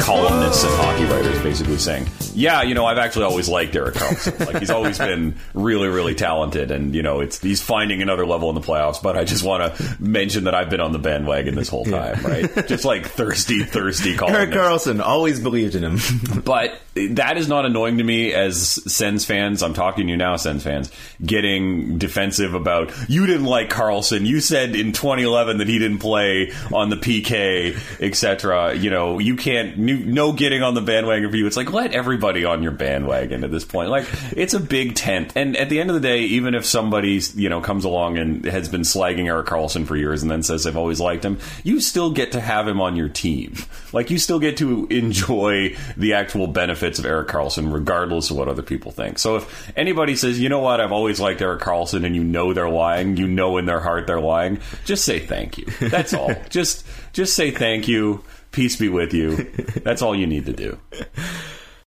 columnists 0.00 0.64
and 0.64 0.74
hockey 0.74 1.04
writers 1.04 1.40
basically 1.40 1.78
saying, 1.78 2.08
"Yeah, 2.34 2.62
you 2.62 2.74
know, 2.74 2.86
I've 2.86 2.98
actually 2.98 3.24
always 3.24 3.48
liked 3.48 3.74
Erik 3.76 3.94
Karlsson. 3.94 4.46
Like, 4.46 4.58
he's 4.58 4.70
always 4.70 4.98
been 5.12 5.36
really, 5.54 5.88
really 5.88 6.14
talented, 6.14 6.70
and 6.70 6.94
you 6.94 7.02
know, 7.02 7.20
it's 7.20 7.40
he's 7.40 7.62
finding 7.62 8.02
another 8.02 8.26
level 8.26 8.48
in 8.48 8.54
the 8.54 8.60
playoffs. 8.60 9.02
But 9.02 9.16
I 9.16 9.24
just 9.24 9.44
want 9.44 9.76
to 9.76 9.96
mention 10.00 10.44
that 10.44 10.54
I've 10.54 10.70
been 10.70 10.80
on 10.80 10.92
the 10.92 10.98
bandwagon 10.98 11.54
this 11.54 11.68
whole 11.68 11.84
time, 11.84 12.22
right? 12.24 12.66
Just 12.66 12.84
like 12.84 13.06
thirsty, 13.06 13.64
thirsty 13.64 14.16
columnists. 14.16 14.56
Karlsson 14.56 15.00
always 15.00 15.40
believed 15.40 15.74
in 15.74 15.84
him. 15.84 15.98
But 16.44 16.80
that 16.94 17.38
is 17.38 17.46
not 17.48 17.64
annoying 17.64 17.98
to 17.98 18.04
me 18.04 18.32
as 18.32 18.58
Sens 18.92 19.24
fans. 19.24 19.62
I'm 19.62 19.74
talking 19.74 20.06
to 20.06 20.10
you 20.10 20.16
now, 20.16 20.36
Sens 20.36 20.62
fans, 20.62 20.90
getting 21.24 21.98
defensive 21.98 22.54
about 22.54 22.92
you 23.08 23.26
didn't 23.26 23.46
like 23.46 23.70
Karlsson. 23.70 24.26
You 24.26 24.40
said 24.40 24.74
in 24.74 24.92
2011 24.92 25.58
that 25.58 25.68
he 25.68 25.78
didn't 25.78 25.98
play 25.98 26.52
on 26.72 26.90
the 26.90 26.96
PK, 26.96 27.76
etc. 28.00 28.74
You 28.74 28.90
know, 28.90 29.18
you 29.18 29.36
can't 29.36 29.78
no 29.78 30.32
getting 30.32 30.62
on 30.62 30.74
the 30.74 30.80
bandwagon 30.80 31.30
for 31.30 31.36
you. 31.36 31.46
It's 31.46 31.56
like 31.56 31.72
let 31.72 31.92
everybody 31.92 32.21
on 32.22 32.62
your 32.62 32.72
bandwagon 32.72 33.44
at 33.44 33.50
this 33.50 33.64
point. 33.64 33.90
Like 33.90 34.06
it's 34.36 34.54
a 34.54 34.60
big 34.60 34.94
tent, 34.94 35.32
and 35.34 35.56
at 35.56 35.68
the 35.68 35.80
end 35.80 35.90
of 35.90 35.94
the 35.94 36.00
day, 36.00 36.20
even 36.20 36.54
if 36.54 36.64
somebody 36.64 37.20
you 37.34 37.48
know 37.48 37.60
comes 37.60 37.84
along 37.84 38.18
and 38.18 38.44
has 38.44 38.68
been 38.68 38.82
slagging 38.82 39.26
Erik 39.26 39.46
Karlsson 39.46 39.86
for 39.86 39.96
years 39.96 40.22
and 40.22 40.30
then 40.30 40.42
says 40.42 40.66
I've 40.66 40.76
always 40.76 41.00
liked 41.00 41.24
him, 41.24 41.38
you 41.64 41.80
still 41.80 42.10
get 42.10 42.32
to 42.32 42.40
have 42.40 42.66
him 42.66 42.80
on 42.80 42.96
your 42.96 43.08
team. 43.08 43.54
Like 43.92 44.10
you 44.10 44.18
still 44.18 44.38
get 44.38 44.56
to 44.58 44.86
enjoy 44.86 45.76
the 45.96 46.14
actual 46.14 46.46
benefits 46.46 46.98
of 46.98 47.04
Erik 47.04 47.28
Karlsson, 47.28 47.72
regardless 47.72 48.30
of 48.30 48.36
what 48.36 48.48
other 48.48 48.62
people 48.62 48.92
think. 48.92 49.18
So 49.18 49.36
if 49.36 49.72
anybody 49.76 50.16
says, 50.16 50.40
you 50.40 50.48
know 50.48 50.60
what, 50.60 50.80
I've 50.80 50.92
always 50.92 51.20
liked 51.20 51.42
Erik 51.42 51.60
Karlsson, 51.60 52.04
and 52.06 52.14
you 52.14 52.24
know 52.24 52.52
they're 52.52 52.70
lying, 52.70 53.16
you 53.16 53.28
know 53.28 53.58
in 53.58 53.66
their 53.66 53.80
heart 53.80 54.06
they're 54.06 54.20
lying, 54.20 54.60
just 54.84 55.04
say 55.04 55.18
thank 55.18 55.58
you. 55.58 55.66
That's 55.80 56.14
all. 56.14 56.34
just 56.48 56.86
just 57.12 57.34
say 57.34 57.50
thank 57.50 57.88
you. 57.88 58.22
Peace 58.52 58.76
be 58.76 58.88
with 58.88 59.14
you. 59.14 59.36
That's 59.82 60.02
all 60.02 60.14
you 60.14 60.26
need 60.26 60.46
to 60.46 60.52
do. 60.52 60.78